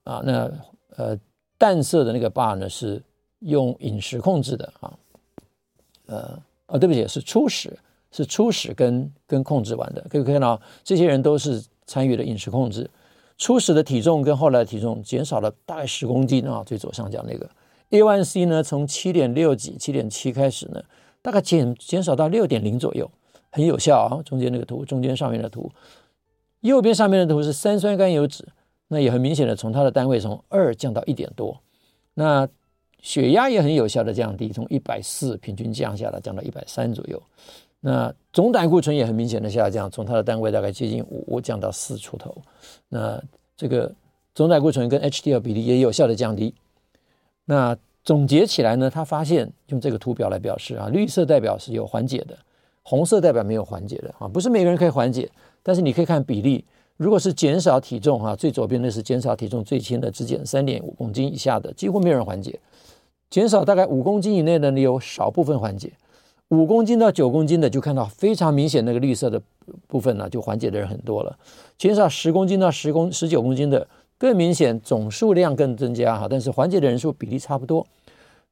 [0.04, 0.52] 啊，那
[0.98, 1.18] 呃
[1.58, 3.02] 淡色的那个 bar 呢是
[3.40, 5.00] 用饮食控制的啊，
[6.08, 6.38] 呃
[6.72, 7.78] 啊，对不起，是初始，
[8.12, 10.04] 是初始跟跟控制完的。
[10.10, 12.90] 可以看到，这些人都是参与了饮食控制。
[13.38, 17.50] 初始的体重跟后来的体重减少了大概十公斤啊，最左上角那个
[17.90, 20.82] A1C 呢，从七点六几、七点七开始呢，
[21.22, 23.10] 大概减减少到六点零左右，
[23.50, 24.22] 很有效啊。
[24.24, 25.72] 中间那个图，中间上面的图，
[26.62, 28.46] 右边上面的图是三酸甘油酯，
[28.90, 31.60] 那也很明显的从它的单位从二降到一点多。
[32.14, 32.48] 那
[33.02, 37.22] 血压也很有效的降低，从一百四平均降下来，降到一百三左右。
[37.80, 42.36] 那总胆固醇也很明显的下降，从它的单位大概接近五降到四出头。
[42.90, 43.22] 那
[43.58, 43.92] 这个
[44.36, 46.54] 总胆固醇跟 HDL 比例也有效的降低。
[47.46, 52.38] 那总结起来呢，他发现用这个图表来表示啊，绿色代表是有缓解的，
[52.84, 55.28] 红色代表没有缓解的啊，不是每个人可以缓解，
[55.64, 56.64] 但是你可以看比例，
[56.98, 62.60] 如果是减少体重哈，最左边的是减少体重最轻的，只减三点五公斤以下的，几乎没有人缓解。
[63.32, 65.88] 减少大概五公斤以内的，你有少部分缓解；
[66.50, 69.42] 五公斤到九公斤的，就看到非常明显那个绿色的
[69.88, 71.40] 部分呢，就缓解的人很多了。
[71.78, 77.88] 减少十公斤到十公十九公斤的，更明显总数量更增加哈，但是缓解的人数比例差不多。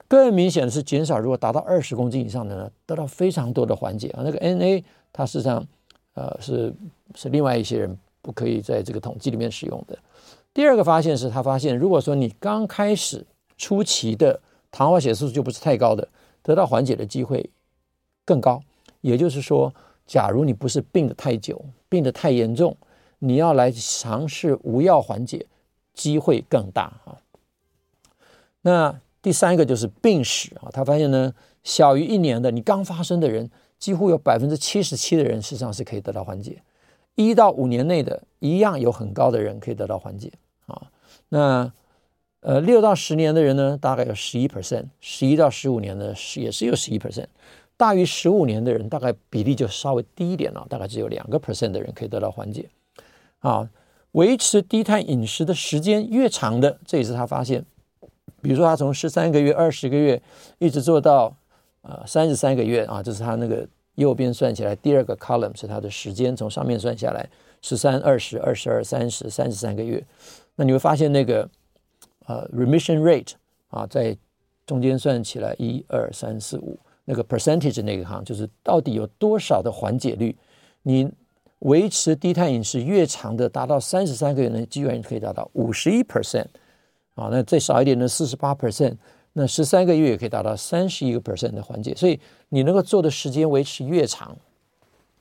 [0.07, 4.21] 更明显的是减少，如果达到二十公斤以上的呢，得到非常多的缓解啊。
[4.23, 5.63] 那个 NA 它实际上
[6.13, 6.73] 呃是
[7.15, 9.99] 是另外一些人不可以在这个统计里面使用的。
[10.53, 13.23] 第二个发现是他发现，如果说你刚开始
[13.57, 14.39] 初期的
[14.71, 16.07] 糖化血色素就不是太高的，
[16.43, 17.49] 得到缓解的机会
[18.25, 18.61] 更高。
[19.01, 19.73] 也就是说，
[20.05, 22.75] 假如你不是病得太久、病得太严重，
[23.19, 25.45] 你要来尝试无药缓解，
[25.93, 27.17] 机会更大啊。
[28.61, 36.61] 那第三个就是病史啊，他发现呢，小于一年的你刚发生的人，几乎有百分之七十七的人实际上是可以得到缓解；
[37.15, 40.31] 一到五年内的一样有很高的人可以得到缓解
[40.67, 40.91] 啊。
[41.29, 41.71] 那
[42.41, 47.25] 呃，六到十年的人呢，大概有十一 percent；十一到十五年呢，是也是有十一 percent。
[47.75, 52.69] 大于十五年的人，大概比例就稍微低一点了，大概只有两个 percent 的人可以得到缓解。
[53.39, 53.69] 啊，
[54.13, 57.65] 维持低碳饮食的时间越长的，这也是他发现。
[58.41, 60.21] 比如说，他从十三个月、二十个月
[60.59, 61.35] 一直做到
[61.81, 67.29] 呃三十三个月啊，这是他那个右边算起来第二个 column 是他的时间，从上面算下来
[67.61, 70.01] 十三、二十、二十二、三十、三十三个月，
[70.55, 71.49] 那你会发现那个。
[72.29, 73.31] 呃，remission rate
[73.69, 74.15] 啊，在
[74.67, 80.37] 中间算起来一二三四五，那个 percentage 那个行，就是到底有多少的缓解率？
[80.83, 81.11] 你
[81.59, 86.45] 维持低碳饮食越长的，达到三十三个月呢，居然可以达到五十一 percent
[87.15, 88.95] 啊，那最少一点的四十八 percent，
[89.33, 91.95] 那十三个月也可以达到三十一个 percent 的缓解。
[91.95, 94.37] 所以你能够做的时间维持越长，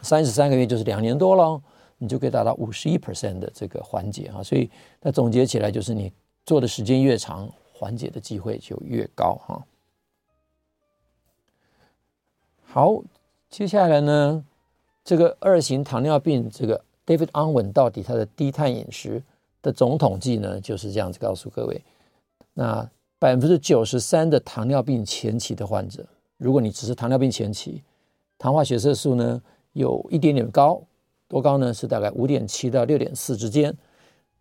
[0.00, 1.58] 三十三个月就是两年多了，
[1.96, 4.42] 你就可以达到五十一 percent 的这个缓解啊。
[4.42, 4.68] 所以
[5.00, 6.12] 那总结起来就是你。
[6.48, 9.66] 做的时间越长，缓解的机会就越高哈。
[12.64, 13.02] 好，
[13.50, 14.42] 接下来呢，
[15.04, 19.22] 这个二型糖尿病，这个 David Unwin 到底他的低碳饮食
[19.60, 21.84] 的总统计呢，就是这样子告诉各位。
[22.54, 26.02] 那百分之九十三的糖尿病前期的患者，
[26.38, 27.82] 如果你只是糖尿病前期，
[28.38, 29.42] 糖化血色素呢
[29.74, 30.80] 有一点点高，
[31.28, 31.74] 多高呢？
[31.74, 33.76] 是大概五点七到六点四之间。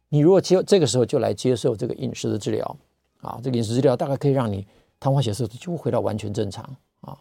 [0.10, 2.78] 你如果接这个时候就来接受这个饮食的治疗
[3.22, 4.66] 啊，这个饮食治疗大概可以让你
[5.00, 6.64] 糖化血色素就回到完全正常
[7.02, 7.18] 啊。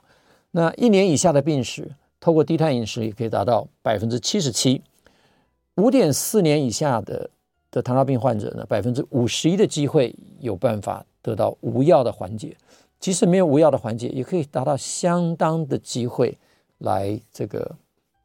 [0.50, 4.82] 那一年以下的病史，透过低碳饮食也可以达到百分之七十七。
[5.74, 7.28] 五点四年以下的
[7.70, 12.56] 的糖尿病患者呢，百分之五十一的机会有办法得到无药的缓解。
[12.98, 16.36] 即使没有无药的缓解，也可以达到相当的机会
[16.78, 17.76] 来这个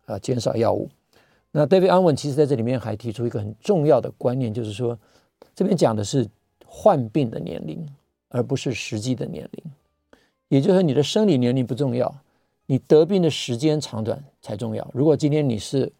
[0.05, 0.89] 呃减少药物。
[1.53, 4.97] 那 David Unwin 其实在这里面还提出一个很重要的观念，就是说，
[5.53, 6.25] 这边讲的是
[6.65, 7.85] 患病的年龄，
[8.29, 9.71] 而不是实际的年龄。
[10.47, 12.13] 也就是说，你的生理年龄不重要，
[12.67, 14.89] 你得病的时间长短才重要。
[14.93, 15.91] 如果今天你是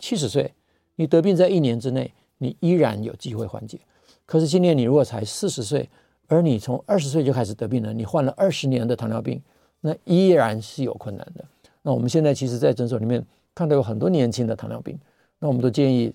[0.00, 0.52] 七十岁，
[0.96, 3.78] 你得病在一年之内，你依然有机会缓解。
[4.26, 5.88] 可是今天你如果才四十岁，
[6.26, 9.40] 而你从二十岁就开始得病了，你患了二十年的糖尿病，
[9.80, 11.44] 那依然是有困难的。
[11.82, 13.24] 那我们现在其实，在诊所里面。
[13.58, 14.96] 看到有很多年轻的糖尿病，
[15.40, 16.14] 那我们都建议，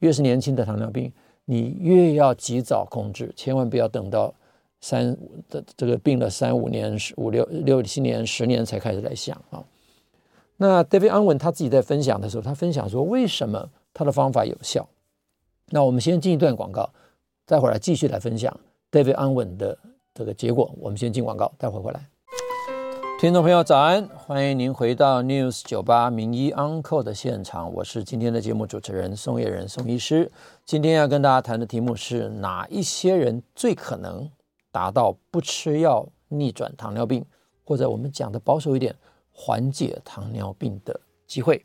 [0.00, 1.10] 越是年轻的糖尿病，
[1.46, 4.34] 你越要及早控制，千万不要等到
[4.82, 5.16] 三
[5.48, 9.64] 的这个病了三五年、五六六七年、十年才开始来想啊。
[10.58, 14.86] 那 David 安稳他自己在分享的时候，他分享说为什么他的方法有效。
[15.70, 16.90] 那我们先进一段广告，
[17.46, 18.54] 待会儿来继续来分享
[18.90, 19.78] David 安稳的
[20.12, 20.70] 这个结果。
[20.78, 22.11] 我们先进广告，待会儿回来。
[23.22, 24.08] 听众朋友，早安！
[24.16, 30.28] 欢迎您回到 News 九八名医 Uncle 的现场，我是今天的节目主持人宋业仁宋医师。
[30.64, 34.28] 今天要跟大家谈的题目是哪一些人最可能
[34.72, 37.24] 达到不吃药逆转糖尿病，
[37.62, 38.92] 或者我们讲的保守一点，
[39.30, 41.64] 缓解糖尿病的机会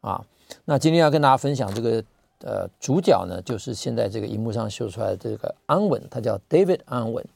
[0.00, 0.24] 啊。
[0.64, 2.04] 那今天要跟大家分享这个
[2.44, 7.26] 呃主角呢，就是现在这个荧幕上秀出来的这个安稳，他叫 David 安稳。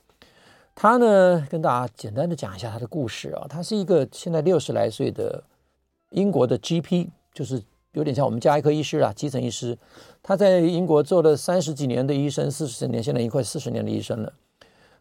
[0.80, 3.44] 他呢跟大家简单的讲一下他的故事啊。
[3.50, 5.42] 他是一个现在六十来岁的
[6.10, 7.60] 英国的 GP，就是
[7.94, 9.76] 有点像我们家医科医师啊，基层医师。
[10.22, 14.32] 他在英国做了三十几年的医生，四十年，现在已经快四十年的医生了。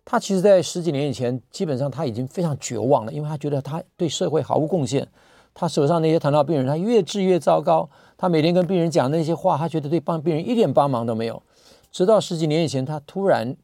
[0.03, 5.07] 他其实，在十几年以前，基本上他已经非常绝望了，因为他觉得他对社会毫无贡献。
[5.53, 7.87] 他手上那些糖尿病人，他越治越糟糕。
[8.17, 11.43] 他每天跟病人讲那些话，他觉得对帮病人一点帮忙都没有。
[11.91, 13.55] 直到十几年以前，他突然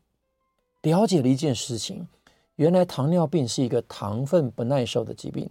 [0.83, 2.07] 了解了一件事情：
[2.55, 5.49] 原来糖尿病是一个糖分不耐受的疾病。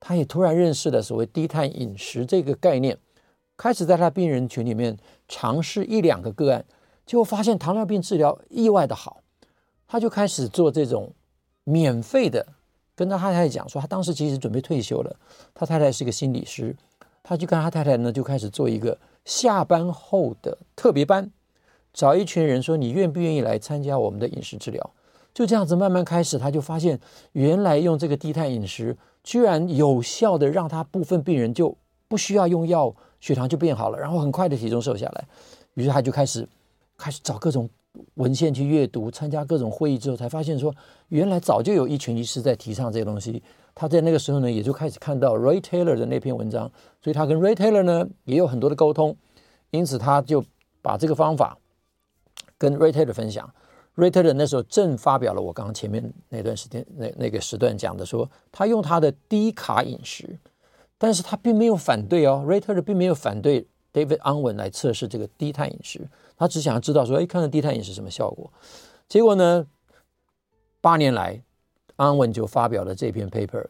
[0.00, 2.96] 他也突然认识了所谓低碳饮食这个概念，
[3.56, 6.64] 开始在他病人群里面尝试一两个个案，
[7.04, 9.20] 结果发现糖尿病治疗意外的好。
[9.88, 11.12] 他就开始做这种
[11.64, 12.46] 免费的，
[12.94, 15.16] 跟他太太讲说，他当时其实准备退休了。
[15.52, 16.76] 他太太是一个心理师，
[17.24, 21.28] 他就跟他太太呢就开始做一个下班后的特别班，
[21.98, 24.90] 找一群人说，你愿不愿意来参加我们的饮食治疗？
[25.34, 27.00] 就这样子慢慢开始，他就发现
[27.32, 31.76] 原来用这个低碳饮食，居然有效的让他部分病人就
[32.06, 35.26] 不需要用药，血糖就变好了，然后很快的体重瘦下来。
[35.74, 36.48] 于是他就开始
[36.96, 37.68] 开始找各种。
[38.14, 40.72] 文献去阅读，参加各种会议之后，才发现说，
[41.08, 43.42] 原来早就有一群医师在提倡这些东西。
[43.74, 46.70] 他在那个时候呢，也就开始看到 Ray Taylor 的那篇文章，
[47.02, 49.16] 所以他跟 Ray Taylor 呢也有很多的沟通，
[49.72, 50.44] 因此他就
[50.80, 51.58] 把这个方法
[52.58, 53.48] 跟 Ray Taylor 分享。
[53.96, 60.38] Ray Taylor 那时候正发表了我刚刚前面那段时间那那个时段讲的说，他用他的低卡饮食，
[60.98, 66.08] 但是他并没有反对哦，Rayter 并没有反对 David Unwin 来测试这个低碳饮食。
[66.36, 68.52] 他只想要知道说，哎，看看低碳饮食什么效果？
[69.08, 69.66] 结果呢，
[70.80, 71.42] 八年来，
[71.96, 73.66] 安文就发表了这篇 paper，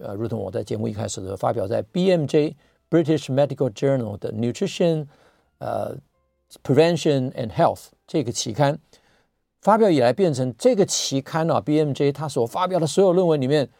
[0.00, 2.54] 呃，如同我在节目一开始的时候发表在 BMJ
[2.90, 5.06] British Medical Journal 的 Nutrition，
[5.58, 5.96] 呃
[6.64, 8.76] ，Prevention and Health 这个期刊，
[9.60, 13.70] 发表以来变成这个期刊啊，BMJ 他所发表的所有论文里面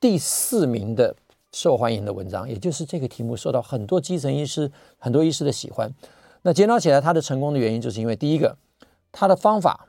[0.00, 1.14] 第四名的
[1.52, 5.92] 受欢迎的文章，也就是这个题目受到很多基层医师、很多医师的喜欢。
[6.40, 8.56] 那检讨起来，他的成功的原因就是因为第一个，
[9.12, 9.88] 他的方法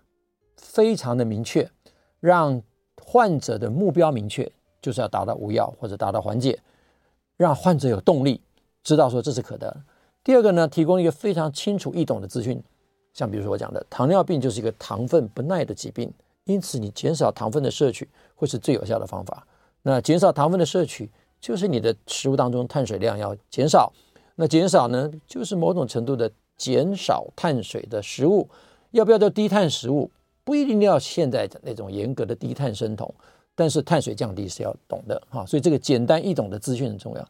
[0.58, 1.72] 非常的明确，
[2.20, 2.62] 让
[3.02, 6.60] 患者的目标明确，就是要达到无药或者达到缓解，
[7.38, 8.42] 让患者有动力，
[8.84, 9.84] 知道说这是可得。
[10.26, 12.62] 第二个呢，提供一个非常清楚易懂的资讯，
[13.18, 16.10] 像比如说我讲的，糖尿病就是一个糖分不耐的疾病，
[16.46, 19.46] 因此你减少糖分的摄取会是最有效的方法。
[19.82, 21.10] 那减少糖分的摄取，
[21.42, 23.92] 就是你的食物当中碳水量要减少。
[24.36, 26.32] 那减少呢，就是某种程度的。
[26.58, 28.50] 减少碳水的食物，
[28.90, 30.10] 要不要叫低碳食物？
[30.44, 33.14] 不一定要现在的那种严格的低碳生酮，
[33.54, 35.46] 但是碳水降低是要懂的哈。
[35.46, 37.24] 所以这个简单易懂的资讯很重要。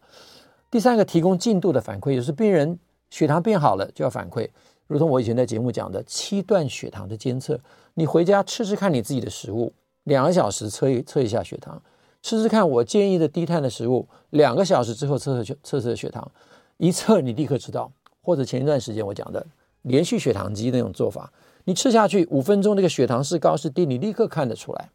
[0.72, 2.80] 第三个，提供进度的反馈，就是病人
[3.10, 4.50] 血糖变好了就要反馈，
[4.88, 7.60] 如同我以前在节目讲的七段血糖的监测，
[7.94, 9.72] 你回家吃吃看你自己的食物，
[10.06, 11.82] 两个小时测一测一下血糖，
[12.22, 16.32] 吃吃看我建议的低碳的食物，两个小时之后测测测测血糖，
[16.78, 17.92] 一测你立刻知道。
[18.22, 19.46] 或者前一段时间我讲的
[19.84, 21.32] 连续血糖机那种做法，
[21.64, 24.90] 你吃下去五分钟，那个血糖是高是低，你立刻看得出来。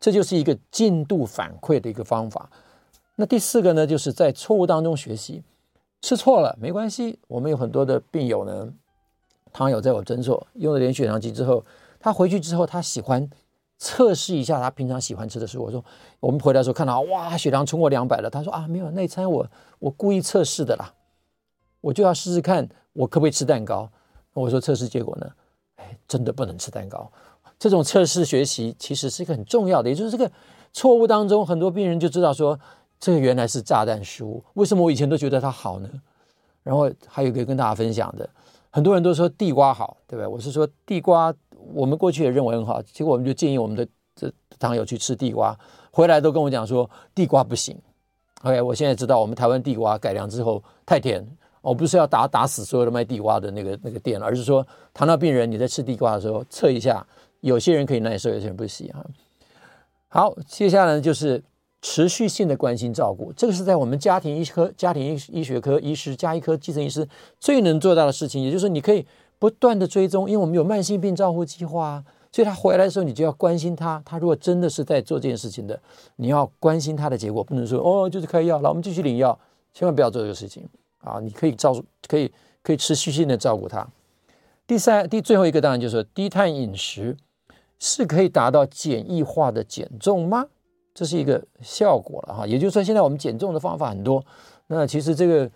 [0.00, 2.50] 这就是一个进度反馈的一个方法。
[3.16, 5.42] 那第四个呢，就是在错误当中学习，
[6.00, 7.18] 吃错了没关系。
[7.28, 8.72] 我们有很多的病友呢，
[9.54, 11.64] 他有在我诊所用了连血糖机之后，
[12.00, 13.30] 他回去之后他喜欢
[13.78, 15.62] 测试一下他平常喜欢吃的食物。
[15.62, 15.82] 我说
[16.18, 18.28] 我们回来时候看到哇，血糖冲过两百了。
[18.28, 19.46] 他说啊，没有，那餐我
[19.78, 20.92] 我故意测试的啦。
[21.80, 23.88] 我就要试试看，我可不可以吃蛋糕？
[24.32, 25.30] 我说测试结果呢？
[25.76, 27.10] 哎，真的不能吃蛋糕。
[27.56, 30.28] 这种测试学习其实是一个很重要的，也就是这个
[30.72, 32.58] 错误当中，很多病人就知道说，
[32.98, 34.42] 这个原来是炸弹食物。
[34.54, 35.88] 为什么我以前都觉得它好呢？
[36.64, 38.28] 然后还有一个跟大家分享的，
[38.74, 40.26] 很多人都说地瓜好，对不对？
[40.26, 41.32] 我是说地瓜，
[41.72, 45.56] 我们过去也认为很好，结果我们就建议我们的这糖友去吃地瓜，
[45.92, 47.78] 回来都跟我讲说地瓜不行。
[48.42, 51.24] OK，我现在知道我们台湾地瓜改良之后太甜。
[51.60, 57.06] 我不是要打打死所有的卖地瓜的那个那个店，而是说糖尿病人你在吃地瓜的时候测一下，
[57.42, 59.06] 有些人可以耐受，有些人不行啊。
[60.08, 61.40] 好，接下来就是
[61.86, 67.06] 持续性的关心照顾，这个是在我们家庭医科、家庭医医学科医师、加医科基层医师
[67.38, 69.04] 最能做到的事情，也就是你可以
[69.38, 75.78] 不断的追踪，因为我们有慢性病照护计划啊，所以他回来的时候你就要关心他，他如果真的是在做这件事情的，
[76.16, 79.38] 你要关心他的结果，不能说哦就是开药，来我们继续领药，
[79.74, 80.66] 千万不要做这个事情。
[81.00, 82.32] 啊，你可以照顾，可以
[82.62, 83.86] 可以持续性的照顾他。
[84.66, 87.14] 第三、第最后一个当然就是低碳饮食
[87.78, 90.46] 是可以达到简易化的减重吗？
[90.94, 92.46] 这是一个效果了哈。
[92.46, 94.24] 也就是说，现在我们减重的方法很多。
[94.68, 95.50] 那其实这个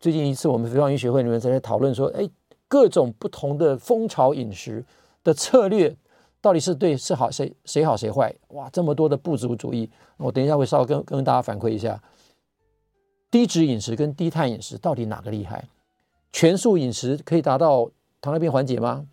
[0.00, 2.26] 最近一次我们肥胖医学会里面在讨论说，哎，
[2.68, 4.84] 各种不同的蜂巢饮食
[5.22, 5.94] 的策略
[6.40, 8.34] 到底是对是好谁谁好谁坏？
[8.48, 12.00] 哇，这么多的不足主义，我等一下会稍微跟跟大家反馈一下，
[13.30, 15.64] 低脂饮食跟低碳饮食到底哪个厉害？
[16.32, 19.04] 全素饮食可以达到糖尿病缓解吗？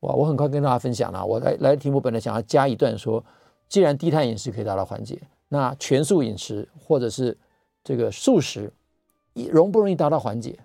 [0.00, 1.24] 哇，我很快跟大家分享了。
[1.24, 3.24] 我来来题目本来想要加一段说，
[3.68, 7.36] 既然低碳饮食可以达到缓解，那全素饮食或者是
[7.84, 8.72] 这个素食，
[9.34, 10.58] 容不容易达到缓解？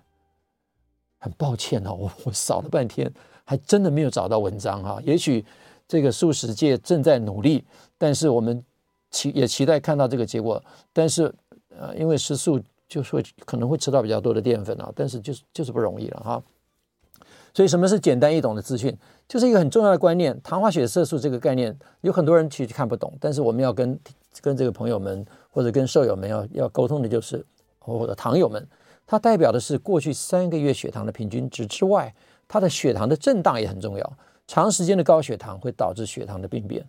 [1.18, 3.10] 很抱歉哦，我我扫了半天，
[3.44, 5.00] 还真的没有找到文章哈。
[5.04, 5.42] 也许
[5.88, 7.64] 这个素食界正在努力，
[7.96, 8.62] 但是我们
[9.10, 10.62] 期也期待看到这个结果。
[10.92, 11.34] 但是
[11.70, 16.42] 呃，因为吃素就是会可能会吃到比较多的淀粉啊，但是就是就是不容易了哈。
[17.54, 18.94] 所以什么是简单易懂的资讯？
[19.28, 23.16] 就是一个很重要的观念，糖化血色素这个概念，有很多人其实看不懂。
[23.20, 23.98] 但是我们要跟
[24.40, 27.46] 跟这个朋友们或者跟舍友们要要沟通的就是，
[27.78, 28.66] 或者糖友们，
[29.06, 32.12] 它代表的是过去三个月血糖的平均值之外，
[32.48, 34.12] 它的血糖的震荡也很重要。
[34.48, 36.84] 长时间的高血糖会导致血糖的病变。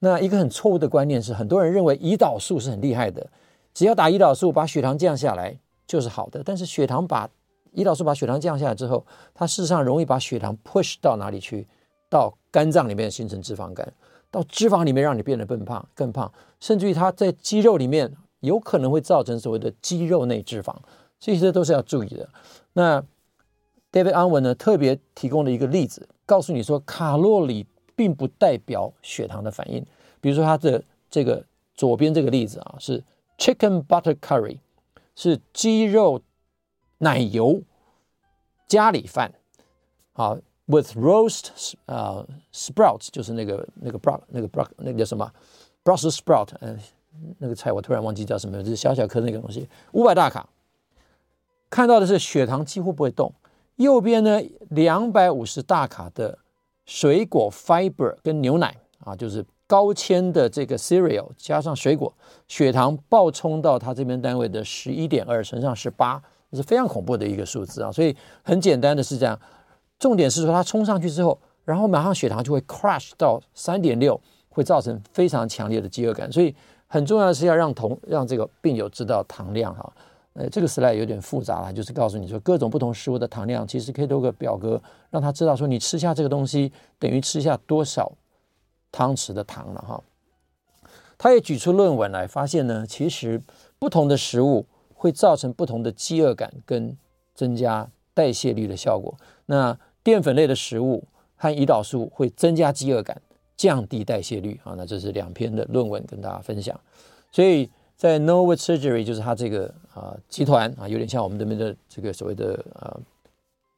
[0.00, 3.26] 那一个很错误的观念是，很多人认为胰岛素是很厉害的，
[3.72, 5.56] 只要打胰岛素把血糖降下来
[5.86, 6.42] 就是好的。
[6.44, 7.30] 但是血糖把
[7.74, 9.04] 胰岛素把血糖降下来之后，
[9.34, 11.66] 它事实上容易把血糖 push 到哪里去？
[12.08, 13.92] 到肝脏里面形成脂肪肝，
[14.32, 20.74] 到脂肪里面让你变得更胖、更胖，甚至于它在肌肉里面有可能会造成所谓的肌肉内脂肪，
[21.20, 22.28] 这些都是要注意的。
[22.72, 23.00] 那
[23.92, 27.64] David Unwin 呢特别提供了一个例子，告诉你说卡路里
[27.94, 29.86] 并不代表血糖的反应。
[30.20, 31.44] 比如说他的这个
[31.76, 33.00] 左边这个例子啊，是
[33.38, 34.58] Chicken Butter Curry，
[35.14, 36.20] 是鸡肉
[37.00, 37.60] 奶油
[38.68, 39.32] 咖喱饭，
[40.12, 40.38] 好。
[40.72, 45.28] With roast 啊、sprouts 就是那个那个 bro 那个 bro 那个叫什么
[45.82, 46.78] Brussels sprout 嗯，
[47.38, 50.48] 那个菜我突然忘记叫什么，就是小小颗那个东西，五百大卡。
[51.68, 53.34] 看到的是血糖几乎不会动。
[53.74, 56.38] 右边呢，两百五十大卡的
[56.86, 62.14] 水果 fiber 跟牛奶啊，就是高纤的这个 cereal 加上水果，
[62.46, 66.22] 血糖暴冲到它这边单位的十一点二乘上十八，
[66.56, 67.90] 是非常恐怖的一个数字啊。
[67.92, 69.38] 所以很简单的是这样。
[69.98, 76.32] 重点是说，它冲上去之后，然后马上血糖就会 crash 到三点六，会造成非常强烈的饥饿感。
[76.32, 76.54] 所以
[76.86, 79.92] 很重要的是要让同让这个病友知道糖量哈。
[80.32, 84.80] 呃，这个 slide 有点复杂了，就是告诉你说各种不同食物的糖量，其实可以透过表格
[85.10, 88.12] 让他知道说你吃下这个东西等于吃下多少
[88.92, 90.00] 汤匙的糖了哈。
[91.18, 93.42] 他也举出论文来发现呢，其实
[93.78, 94.64] 不同的食物
[95.00, 96.94] 会造成不同的饥饿感跟
[97.34, 99.16] 增加代谢率的效果。
[99.46, 101.02] 那淀粉类的食物
[101.36, 103.18] 和胰岛素会增加饥饿感，
[103.56, 104.74] 降低代谢率啊。
[104.76, 106.78] 那这是两篇的论文跟大家分享。
[107.32, 113.00] 所以在 Norwood Surgery 就是它这个啊、集团啊，有点像我们这边的这个所谓的呃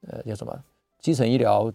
[0.09, 0.59] 呃叫什么
[0.99, 1.73] 基层医疗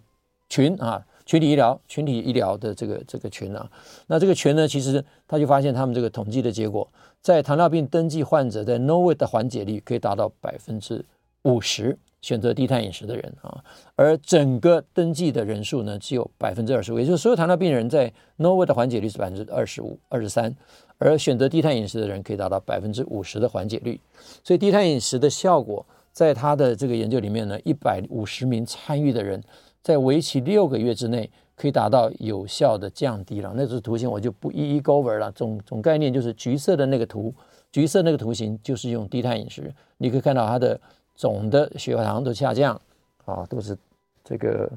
[0.50, 3.70] 群啊，群体医疗群体医疗的这个这个群啊。
[4.06, 11.04] 那这个群呢，其实他就发现他们这个统计的结果，在糖尿病登记患者在 Norwood 的缓解率可以达到百分之
[11.42, 11.98] 五十。
[12.20, 13.62] 选择低碳饮食的人啊，
[13.94, 20.52] 而整个登记的人数呢，只有百分之二十五，也就是所有糖尿病人在 Norwood 的缓解率是百分之二十五、二十三，
[20.98, 24.00] 而选择低碳饮食的人可以达到百分之五十的缓解率。
[24.42, 29.40] 所以低碳饮食的效果，在他的这个研究里面呢，一百五十名参与的人，
[29.82, 33.52] 在为期六个月之内，可以达到有效的降低了。
[33.56, 37.34] 那组图形我就不一一 go over 了，总总概念就是橘色的那个图，
[37.72, 40.80] 橘色那个图形就是用低碳饮食，你可以看到它的。
[41.18, 42.80] 总的血糖都下降，
[43.24, 43.76] 啊，都是
[44.22, 44.70] 这个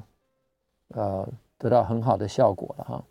[0.88, 1.24] 呃
[1.56, 3.04] 得到很好的效果了哈。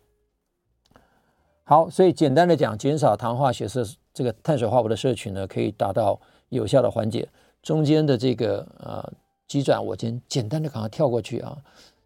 [1.64, 3.82] 好，所以简单的讲，减少糖化血色
[4.12, 6.20] 这个碳水化合物的摄取呢，可以达到
[6.50, 7.26] 有效的缓解。
[7.62, 9.10] 中间的这个呃
[9.52, 11.54] 急转，我先简单的赶快跳过去啊。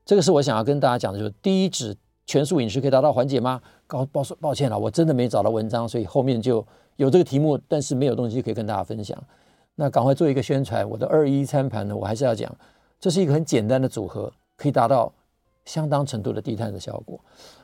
[0.05, 3.63] 这个是我想要跟大家讲的，就是低脂全素饮食可以达到缓解吗？
[3.87, 6.67] 抱抱抱歉了，我真的没找到文章，所以后面就
[6.97, 9.17] 有这个题目，但是没有东西可以跟大家分享。
[9.77, 12.53] 那赶快做一个宣传，我的二一餐盘呢，我还是要讲，
[12.99, 15.13] 这是一个很简单的组合，可以达到
[15.65, 17.21] 相当程度的低碳的效果。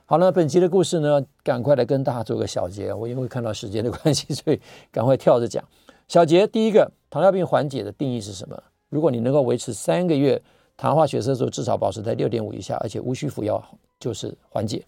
[0.06, 2.94] 好了，本期的故事呢，赶快来跟大家做个小结。
[2.94, 4.60] 我因为看到时间的关系，所以
[4.92, 5.64] 赶快跳着讲。
[6.06, 8.62] 小结第一个，糖尿病缓解的定义是什么？
[8.92, 10.40] 如果你能够维持三个月
[10.76, 13.62] 糖化血色素至少保持在六点五以下，而且无需服药，
[13.98, 14.84] 就是缓解。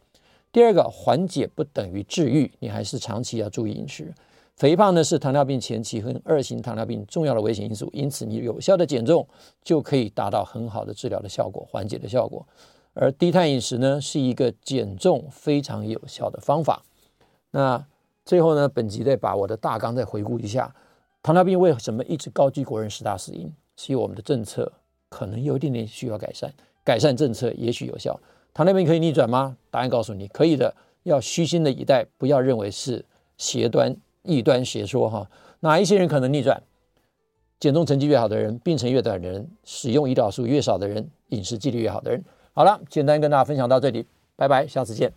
[0.53, 4.13] 第二个，缓解不等于治愈，你还是长期要注意饮食。
[4.57, 9.27] 肥胖呢，是糖尿病前期和二型糖尿病重要的危险因素，因此你有效的减重
[9.63, 12.47] 就可以达到很好的治疗的效果、缓解的效果。
[12.93, 16.83] 而低碳饮食呢，是一个减重非常有效的方法。
[17.53, 17.83] 那
[18.27, 20.77] 最后呢，本集再把我的大纲再回顾一下，
[21.23, 23.51] 糖尿病为什么一直高居国人十大死因？
[23.77, 24.72] 所以我们的政策
[25.09, 26.53] 可能有一点点需要改善，
[26.85, 28.18] 改善政策也许有效。
[28.53, 29.57] 糖尿病可以逆转吗？
[29.70, 30.75] 答案告诉你，可以的。
[31.03, 33.05] 要虚心的以待，不要认为是
[33.37, 35.31] 邪端、异端邪说哈。
[35.61, 36.62] 哪一些人可能逆转？
[37.61, 42.25] 减重成绩越好的人，病程越短的人，使用胰岛素越少的人，饮食纪律越好的人。
[42.55, 45.12] 好了，简单跟大家分享到这里，拜拜，下次见。